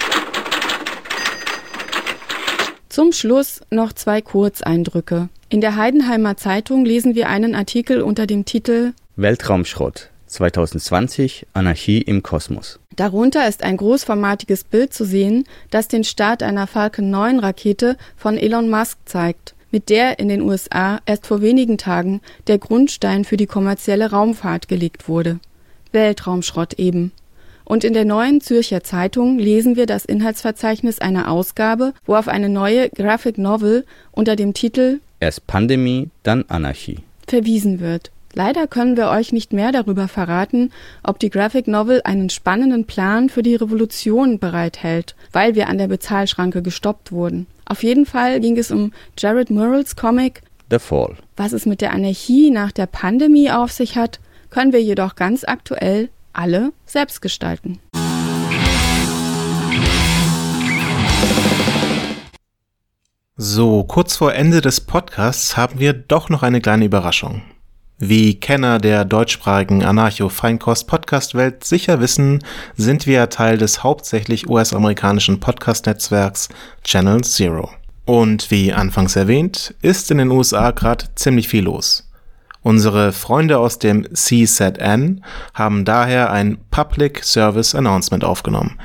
[2.90, 5.28] Zum Schluss noch zwei Kurzeindrücke.
[5.48, 12.24] In der Heidenheimer Zeitung lesen wir einen Artikel unter dem Titel Weltraumschrott 2020 Anarchie im
[12.24, 12.80] Kosmos.
[12.96, 18.36] Darunter ist ein großformatiges Bild zu sehen, das den Start einer Falcon 9 Rakete von
[18.36, 23.36] Elon Musk zeigt, mit der in den USA erst vor wenigen Tagen der Grundstein für
[23.36, 25.38] die kommerzielle Raumfahrt gelegt wurde.
[25.92, 27.12] Weltraumschrott eben.
[27.70, 32.48] Und in der neuen Zürcher Zeitung lesen wir das Inhaltsverzeichnis einer Ausgabe, wo auf eine
[32.48, 36.98] neue Graphic Novel unter dem Titel Erst Pandemie, dann Anarchie
[37.28, 38.10] verwiesen wird.
[38.34, 40.72] Leider können wir euch nicht mehr darüber verraten,
[41.04, 45.86] ob die Graphic Novel einen spannenden Plan für die Revolution bereithält, weil wir an der
[45.86, 47.46] Bezahlschranke gestoppt wurden.
[47.66, 51.14] Auf jeden Fall ging es um Jared Murrells Comic The Fall.
[51.36, 54.18] Was es mit der Anarchie nach der Pandemie auf sich hat,
[54.50, 57.80] können wir jedoch ganz aktuell alle selbst gestalten.
[63.36, 67.40] So, kurz vor Ende des Podcasts haben wir doch noch eine kleine Überraschung.
[67.98, 72.44] Wie Kenner der deutschsprachigen Anarcho-Feinkost-Podcast-Welt sicher wissen,
[72.76, 76.48] sind wir Teil des hauptsächlich US-amerikanischen Podcast-Netzwerks
[76.84, 77.70] Channel Zero.
[78.04, 82.09] Und wie anfangs erwähnt, ist in den USA gerade ziemlich viel los.
[82.62, 88.78] Unsere Freunde aus dem CZN haben daher ein Public Service Announcement aufgenommen.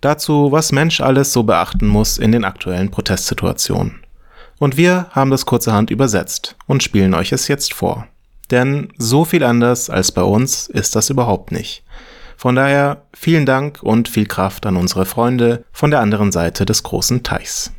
[0.00, 4.00] Dazu, was Mensch alles so beachten muss in den aktuellen Protestsituationen.
[4.58, 8.06] Und wir haben das kurzerhand übersetzt und spielen euch es jetzt vor.
[8.50, 11.84] Denn so viel anders als bei uns ist das überhaupt nicht.
[12.36, 16.82] Von daher vielen Dank und viel Kraft an unsere Freunde von der anderen Seite des
[16.82, 17.72] großen Teichs.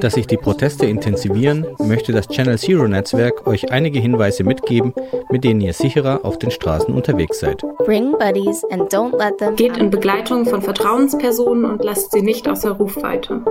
[0.00, 4.94] Dass sich die Proteste intensivieren, möchte das Channel Zero Netzwerk euch einige Hinweise mitgeben,
[5.30, 7.62] mit denen ihr sicherer auf den Straßen unterwegs seid.
[9.56, 13.44] Geht in Begleitung von Vertrauenspersonen und lasst sie nicht außer Rufweite.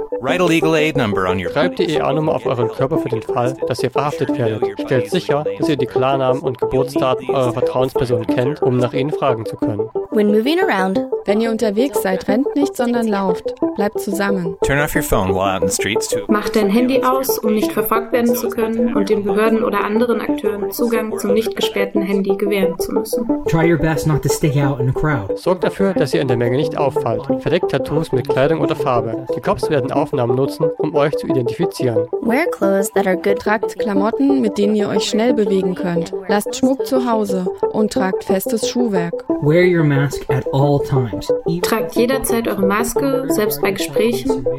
[1.51, 4.81] Schreibt die EA-Nummer auf euren Körper für den Fall, dass ihr verhaftet werdet.
[4.81, 9.45] Stellt sicher, dass ihr die Klarnamen und Geburtsdaten eurer Vertrauenspersonen kennt, um nach ihnen fragen
[9.45, 9.87] zu können.
[10.09, 13.53] When moving around, wenn ihr unterwegs seid, rennt nicht, sondern lauft.
[13.75, 14.14] Bleibt zusammen.
[14.17, 17.53] Turn off your phone while out in the streets to Mach dein Handy aus, um
[17.53, 22.01] nicht verfolgt werden zu können und den Behörden oder anderen Akteuren Zugang zum nicht gesperrten
[22.01, 23.27] Handy gewähren zu müssen.
[23.45, 25.37] Try your best not to stick out in a crowd.
[25.37, 27.25] Sorgt dafür, dass ihr in der Menge nicht auffallt.
[27.41, 29.25] Verdeckt Tattoos mit Kleidung oder Farbe.
[29.35, 32.07] Die Cops werden Aufnahmen nutzen, um euch zu identifizieren.
[32.21, 33.39] Wear clothes that are good.
[33.39, 36.13] Tragt Klamotten, mit denen ihr euch schnell bewegen könnt.
[36.27, 39.25] Lasst Schmuck zu Hause und tragt festes Schuhwerk.
[39.41, 41.31] Wear your mask at all times.
[41.61, 44.04] Tragt jederzeit eure Maske, selbst bei Gesprächen.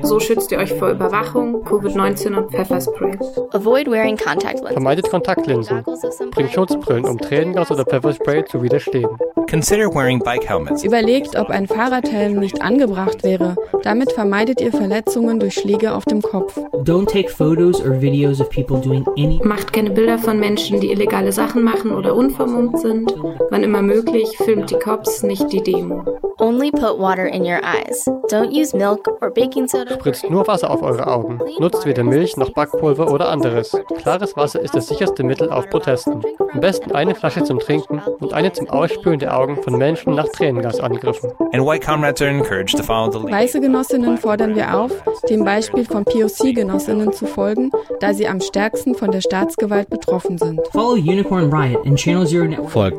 [0.03, 3.19] So schützt ihr euch vor Überwachung, Covid-19 und Pfefferspray.
[3.53, 4.73] Avoid wearing contact lenses.
[4.73, 5.85] Vermeidet Kontaktlinsen.
[6.31, 9.09] Bringt Schutzbrillen, um Tränengas oder Pfefferspray zu widerstehen.
[9.49, 10.83] Consider wearing bike helmets.
[10.83, 13.55] Überlegt, ob ein Fahrradhelm nicht angebracht wäre.
[13.83, 16.57] Damit vermeidet ihr Verletzungen durch Schläge auf dem Kopf.
[16.85, 20.91] Don't take photos or videos of people doing any Macht keine Bilder von Menschen, die
[20.91, 23.15] illegale Sachen machen oder unvermummt sind.
[23.51, 26.05] Wann immer möglich, filmt die Cops, nicht die Demo.
[26.39, 28.05] Only put water in your eyes.
[28.29, 29.36] Don't use milk or.
[29.37, 31.41] Spritzt nur Wasser auf eure Augen.
[31.59, 33.77] Nutzt weder Milch noch Backpulver oder anderes.
[33.99, 36.23] Klares Wasser ist das sicherste Mittel auf Protesten.
[36.53, 40.29] Am besten eine Flasche zum Trinken und eine zum Ausspülen der Augen von Menschen nach
[40.29, 41.33] Tränengasangriffen.
[41.53, 43.31] And white comrades are encouraged to follow the lead.
[43.31, 44.91] Weiße Genossinnen fordern wir auf,
[45.29, 47.71] dem Beispiel von POC-Genossinnen zu folgen,
[48.01, 50.61] da sie am stärksten von der Staatsgewalt betroffen sind.
[50.73, 51.07] Folgt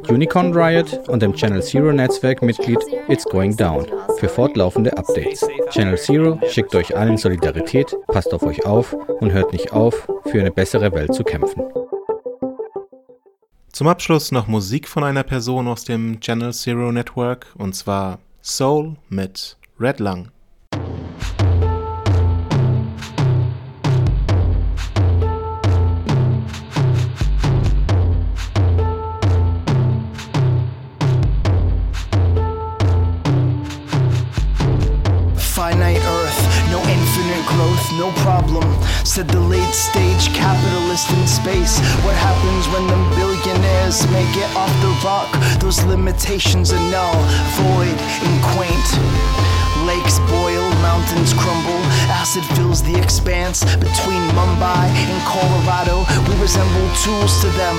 [0.10, 5.48] Unicorn Riot und dem Channel Zero Netzwerkmitglied It's Going Down für fortlaufende Updates.
[5.70, 10.40] Channel Zero schickt euch allen Solidarität, passt auf euch auf und hört nicht auf, für
[10.40, 11.64] eine bessere Welt zu kämpfen.
[13.72, 18.96] Zum Abschluss noch Musik von einer Person aus dem Channel Zero Network und zwar Soul
[19.10, 20.30] mit Red Lung.
[37.98, 38.64] No problem.
[39.04, 41.80] Said the late stage capitalist in space.
[42.06, 45.30] What happens when them billionaires make it off the rock?
[45.60, 47.18] Those limitations are null,
[47.58, 48.88] void, and quaint.
[49.90, 56.06] Lakes boil, mountains crumble, acid fills the expanse between Mumbai and Colorado.
[56.28, 57.78] We resemble tools to them.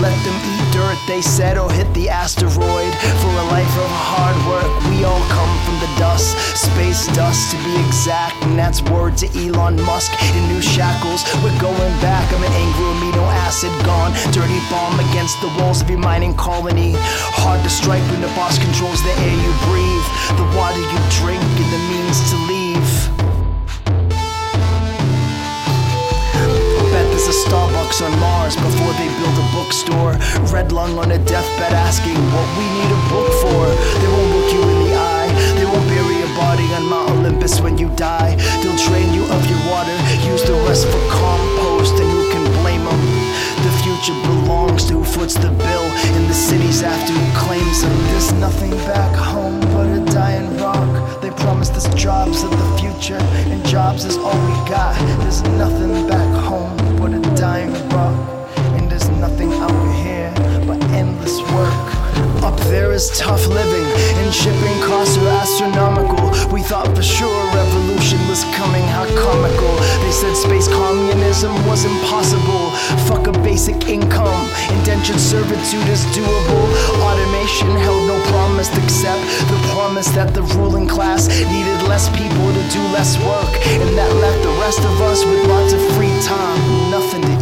[0.00, 2.92] Let them eat dirt, they said, or hit the asteroid.
[3.22, 7.56] For a life of hard work, we all come from the dust, space dust to
[7.64, 8.36] be exact.
[8.44, 11.24] And that's word to Elon Musk in new shackles.
[11.42, 12.26] We're going back.
[12.32, 14.12] I'm an angry amino acid gone.
[14.32, 16.94] Dirty bomb against the walls of your mining colony.
[17.40, 20.06] Hard to strike when the boss controls the air you breathe,
[20.36, 22.90] the water you drink, and the means to leave.
[26.90, 30.12] Bet there's a Starbucks on Mars before they build a bookstore.
[30.50, 33.62] Red lung on a deathbed asking what we need a book for.
[34.00, 35.30] They won't look you in the eye.
[35.54, 38.34] They won't bury your body on Mount Olympus when you die.
[38.60, 39.96] They'll drain you of your water,
[40.26, 43.02] use the rest for compost, and who can blame them?
[43.62, 45.86] The future belongs to who foots the bill
[46.18, 47.96] in the cities after who claims them.
[48.10, 50.95] There's nothing back home but a dying rock.
[51.26, 54.94] They promised us jobs of the future, and jobs is all we got.
[55.22, 58.15] There's nothing back home but a dying rock,
[62.70, 63.86] there is tough living,
[64.20, 66.30] and shipping costs are astronomical.
[66.52, 69.72] We thought for sure revolution was coming, how comical.
[70.02, 72.70] They said space communism was impossible.
[73.06, 76.66] Fuck a basic income, indentured servitude is doable.
[77.02, 82.62] Automation held no promise except the promise that the ruling class needed less people to
[82.72, 83.52] do less work,
[83.82, 87.35] and that left the rest of us with lots of free time, nothing to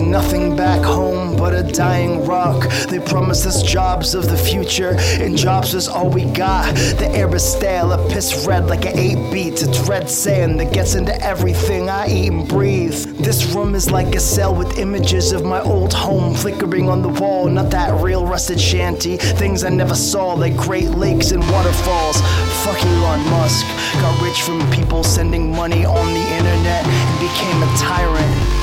[0.00, 2.68] Nothing back home but a dying rock.
[2.88, 6.74] They promised us jobs of the future, and jobs is all we got.
[6.98, 9.62] The air is stale, a piss red like an 8 beats.
[9.62, 12.94] It's red sand that gets into everything I eat and breathe.
[13.18, 17.08] This room is like a cell with images of my old home flickering on the
[17.08, 17.48] wall.
[17.48, 22.20] Not that real rusted shanty, things I never saw, like Great Lakes and waterfalls.
[22.64, 23.66] Fuck Elon Musk.
[24.00, 28.57] Got rich from people sending money on the internet and became a tyrant.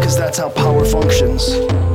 [0.00, 1.87] Cause that's how power functions.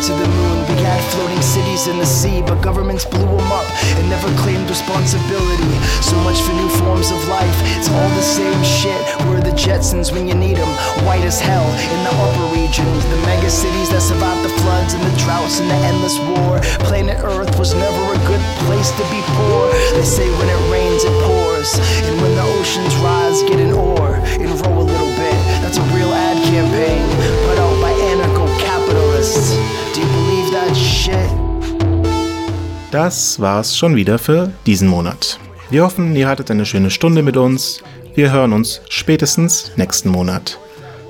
[0.00, 0.64] To the moon.
[0.64, 3.68] We had floating cities in the sea, but governments blew them up
[4.00, 5.76] and never claimed responsibility.
[6.00, 7.52] So much for new forms of life.
[7.76, 8.96] It's all the same shit.
[9.28, 10.72] We're the Jetsons when you need them.
[11.04, 13.04] White as hell in the upper regions.
[13.12, 16.64] The mega cities that survived the floods and the droughts and the endless war.
[16.88, 19.68] Planet Earth was never a good place to be poor.
[19.92, 21.76] They say when it rains, it pours.
[22.08, 25.36] And when the oceans rise, get an oar and row a little bit.
[25.60, 27.39] That's a real ad campaign
[32.90, 35.38] Das war's schon wieder für diesen Monat.
[35.70, 37.82] Wir hoffen, ihr hattet eine schöne Stunde mit uns.
[38.16, 40.58] Wir hören uns spätestens nächsten Monat.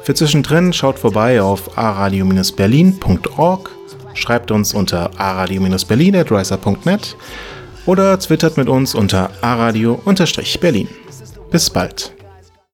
[0.03, 3.71] Für zwischendrin schaut vorbei auf aradio-berlin.org,
[4.15, 7.17] schreibt uns unter aradio-berlin.riser.net
[7.87, 10.89] oder twittert mit uns unter aradio-berlin.
[11.51, 12.13] Bis bald.